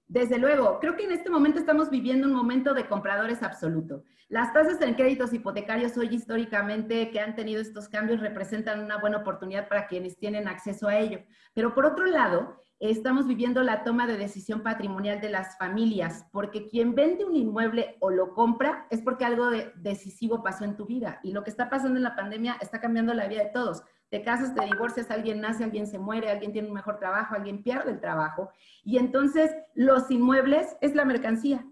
Desde 0.07 0.39
luego, 0.39 0.79
creo 0.79 0.97
que 0.97 1.03
en 1.03 1.11
este 1.11 1.29
momento 1.29 1.59
estamos 1.59 1.91
viviendo 1.91 2.25
un 2.25 2.33
momento 2.33 2.73
de 2.73 2.87
compradores 2.87 3.43
absoluto. 3.43 4.03
Las 4.27 4.51
tasas 4.53 4.81
en 4.81 4.95
créditos 4.95 5.31
hipotecarios 5.33 5.95
hoy 5.97 6.07
históricamente 6.15 7.11
que 7.11 7.19
han 7.19 7.35
tenido 7.35 7.61
estos 7.61 7.87
cambios 7.87 8.21
representan 8.21 8.83
una 8.83 8.97
buena 8.97 9.17
oportunidad 9.17 9.67
para 9.69 9.85
quienes 9.85 10.17
tienen 10.17 10.47
acceso 10.47 10.87
a 10.87 10.97
ello. 10.97 11.19
Pero 11.53 11.75
por 11.75 11.85
otro 11.85 12.07
lado, 12.07 12.59
estamos 12.89 13.27
viviendo 13.27 13.61
la 13.61 13.83
toma 13.83 14.07
de 14.07 14.17
decisión 14.17 14.63
patrimonial 14.63 15.21
de 15.21 15.29
las 15.29 15.55
familias, 15.59 16.25
porque 16.31 16.67
quien 16.67 16.95
vende 16.95 17.23
un 17.23 17.35
inmueble 17.35 17.95
o 17.99 18.09
lo 18.09 18.33
compra 18.33 18.87
es 18.89 19.01
porque 19.03 19.23
algo 19.23 19.51
decisivo 19.75 20.41
pasó 20.41 20.65
en 20.65 20.75
tu 20.75 20.87
vida. 20.87 21.19
Y 21.21 21.31
lo 21.31 21.43
que 21.43 21.51
está 21.51 21.69
pasando 21.69 21.97
en 21.97 22.03
la 22.03 22.15
pandemia 22.15 22.57
está 22.59 22.81
cambiando 22.81 23.13
la 23.13 23.27
vida 23.27 23.43
de 23.43 23.51
todos. 23.51 23.83
Te 24.09 24.23
casas, 24.23 24.55
te 24.55 24.65
divorcias, 24.65 25.11
alguien 25.11 25.41
nace, 25.41 25.63
alguien 25.63 25.85
se 25.85 25.99
muere, 25.99 26.31
alguien 26.31 26.53
tiene 26.53 26.69
un 26.69 26.73
mejor 26.73 26.97
trabajo, 26.97 27.35
alguien 27.35 27.61
pierde 27.61 27.91
el 27.91 28.01
trabajo. 28.01 28.49
Y 28.83 28.97
entonces 28.97 29.51
los 29.75 30.09
inmuebles 30.09 30.75
es 30.81 30.95
la 30.95 31.05
mercancía, 31.05 31.63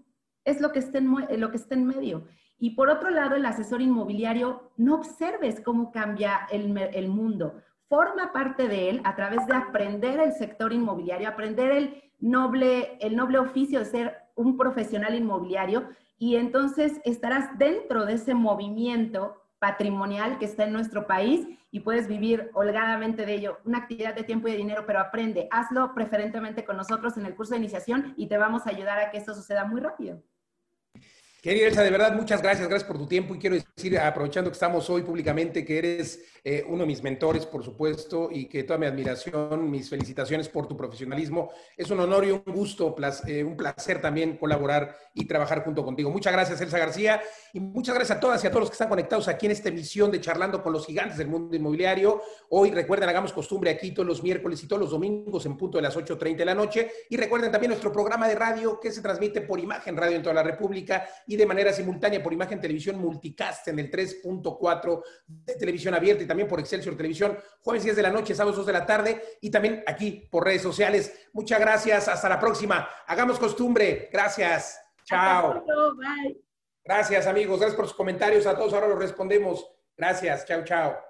es 0.44 0.60
lo 0.60 0.70
que 0.70 0.78
está 0.78 0.98
en, 0.98 1.40
lo 1.40 1.50
que 1.50 1.56
está 1.56 1.74
en 1.74 1.86
medio. 1.86 2.28
Y 2.56 2.70
por 2.76 2.88
otro 2.88 3.10
lado, 3.10 3.34
el 3.34 3.46
asesor 3.46 3.82
inmobiliario, 3.82 4.72
no 4.76 4.94
observes 4.94 5.60
cómo 5.60 5.90
cambia 5.90 6.46
el, 6.52 6.76
el 6.78 7.08
mundo 7.08 7.60
forma 7.90 8.32
parte 8.32 8.68
de 8.68 8.88
él 8.88 9.00
a 9.02 9.16
través 9.16 9.44
de 9.48 9.54
aprender 9.54 10.20
el 10.20 10.32
sector 10.32 10.72
inmobiliario, 10.72 11.28
aprender 11.28 11.72
el 11.72 12.02
noble, 12.20 12.96
el 13.00 13.16
noble 13.16 13.40
oficio 13.40 13.80
de 13.80 13.84
ser 13.84 14.16
un 14.36 14.56
profesional 14.56 15.16
inmobiliario 15.16 15.88
y 16.16 16.36
entonces 16.36 17.00
estarás 17.04 17.58
dentro 17.58 18.06
de 18.06 18.12
ese 18.12 18.32
movimiento 18.32 19.42
patrimonial 19.58 20.38
que 20.38 20.44
está 20.44 20.64
en 20.64 20.72
nuestro 20.72 21.08
país 21.08 21.48
y 21.72 21.80
puedes 21.80 22.06
vivir 22.06 22.52
holgadamente 22.54 23.26
de 23.26 23.34
ello, 23.34 23.58
una 23.64 23.78
actividad 23.78 24.14
de 24.14 24.22
tiempo 24.22 24.46
y 24.46 24.52
de 24.52 24.58
dinero, 24.58 24.84
pero 24.86 25.00
aprende, 25.00 25.48
hazlo 25.50 25.92
preferentemente 25.92 26.64
con 26.64 26.76
nosotros 26.76 27.16
en 27.16 27.26
el 27.26 27.34
curso 27.34 27.54
de 27.54 27.58
iniciación 27.58 28.14
y 28.16 28.28
te 28.28 28.38
vamos 28.38 28.66
a 28.66 28.70
ayudar 28.70 29.00
a 29.00 29.10
que 29.10 29.18
esto 29.18 29.34
suceda 29.34 29.64
muy 29.64 29.80
rápido. 29.80 30.22
Querida 31.42 31.68
Elsa, 31.68 31.82
de 31.82 31.90
verdad, 31.90 32.14
muchas 32.14 32.42
gracias, 32.42 32.68
gracias 32.68 32.86
por 32.86 32.98
tu 32.98 33.06
tiempo 33.06 33.34
y 33.34 33.38
quiero 33.38 33.56
decir, 33.56 33.98
aprovechando 33.98 34.50
que 34.50 34.54
estamos 34.54 34.90
hoy 34.90 35.00
públicamente, 35.00 35.64
que 35.64 35.78
eres 35.78 36.22
eh, 36.44 36.62
uno 36.68 36.80
de 36.80 36.86
mis 36.86 37.02
mentores, 37.02 37.46
por 37.46 37.64
supuesto, 37.64 38.28
y 38.30 38.44
que 38.44 38.62
toda 38.64 38.78
mi 38.78 38.84
admiración, 38.84 39.70
mis 39.70 39.88
felicitaciones 39.88 40.50
por 40.50 40.68
tu 40.68 40.76
profesionalismo. 40.76 41.50
Es 41.78 41.90
un 41.90 42.00
honor 42.00 42.26
y 42.26 42.30
un 42.30 42.42
gusto, 42.44 42.94
eh, 43.26 43.42
un 43.42 43.56
placer 43.56 44.02
también 44.02 44.36
colaborar 44.36 44.94
y 45.14 45.24
trabajar 45.24 45.64
junto 45.64 45.82
contigo. 45.82 46.10
Muchas 46.10 46.30
gracias, 46.30 46.60
Elsa 46.60 46.78
García, 46.78 47.22
y 47.54 47.60
muchas 47.60 47.94
gracias 47.94 48.18
a 48.18 48.20
todas 48.20 48.44
y 48.44 48.46
a 48.46 48.50
todos 48.50 48.60
los 48.60 48.70
que 48.70 48.74
están 48.74 48.90
conectados 48.90 49.26
aquí 49.26 49.46
en 49.46 49.52
esta 49.52 49.70
emisión 49.70 50.10
de 50.10 50.20
Charlando 50.20 50.62
con 50.62 50.74
los 50.74 50.84
Gigantes 50.84 51.16
del 51.16 51.28
Mundo 51.28 51.56
Inmobiliario. 51.56 52.20
Hoy, 52.50 52.70
recuerden, 52.70 53.08
hagamos 53.08 53.32
costumbre 53.32 53.70
aquí 53.70 53.92
todos 53.92 54.06
los 54.06 54.22
miércoles 54.22 54.62
y 54.62 54.66
todos 54.66 54.80
los 54.80 54.90
domingos 54.90 55.46
en 55.46 55.56
punto 55.56 55.78
de 55.78 55.82
las 55.82 55.96
8.30 55.96 56.36
de 56.36 56.44
la 56.44 56.54
noche. 56.54 56.90
Y 57.08 57.16
recuerden 57.16 57.50
también 57.50 57.70
nuestro 57.70 57.90
programa 57.90 58.28
de 58.28 58.34
radio 58.34 58.78
que 58.78 58.92
se 58.92 59.00
transmite 59.00 59.40
por 59.40 59.58
imagen 59.58 59.96
radio 59.96 60.16
en 60.16 60.22
toda 60.22 60.34
la 60.34 60.42
República 60.42 61.08
y 61.30 61.36
de 61.36 61.46
manera 61.46 61.72
simultánea 61.72 62.20
por 62.20 62.32
imagen 62.32 62.60
televisión 62.60 62.98
multicast 62.98 63.68
en 63.68 63.78
el 63.78 63.88
3.4 63.88 65.02
de 65.28 65.54
televisión 65.54 65.94
abierta 65.94 66.24
y 66.24 66.26
también 66.26 66.48
por 66.48 66.58
Excelsior 66.58 66.96
Televisión, 66.96 67.38
jueves 67.62 67.84
10 67.84 67.94
de 67.94 68.02
la 68.02 68.10
noche, 68.10 68.34
sábados 68.34 68.56
2 68.56 68.66
de 68.66 68.72
la 68.72 68.84
tarde 68.84 69.22
y 69.40 69.48
también 69.48 69.84
aquí 69.86 70.26
por 70.28 70.44
redes 70.44 70.62
sociales. 70.62 71.28
Muchas 71.32 71.60
gracias, 71.60 72.08
hasta 72.08 72.28
la 72.28 72.40
próxima. 72.40 72.88
Hagamos 73.06 73.38
costumbre. 73.38 74.08
Gracias. 74.12 74.80
Chao. 75.04 75.64
Gracias 76.82 77.28
amigos, 77.28 77.60
gracias 77.60 77.76
por 77.76 77.86
sus 77.86 77.96
comentarios. 77.96 78.44
A 78.48 78.56
todos 78.56 78.72
ahora 78.72 78.88
los 78.88 78.98
respondemos. 78.98 79.64
Gracias. 79.96 80.44
Chao, 80.46 80.64
chao. 80.64 81.09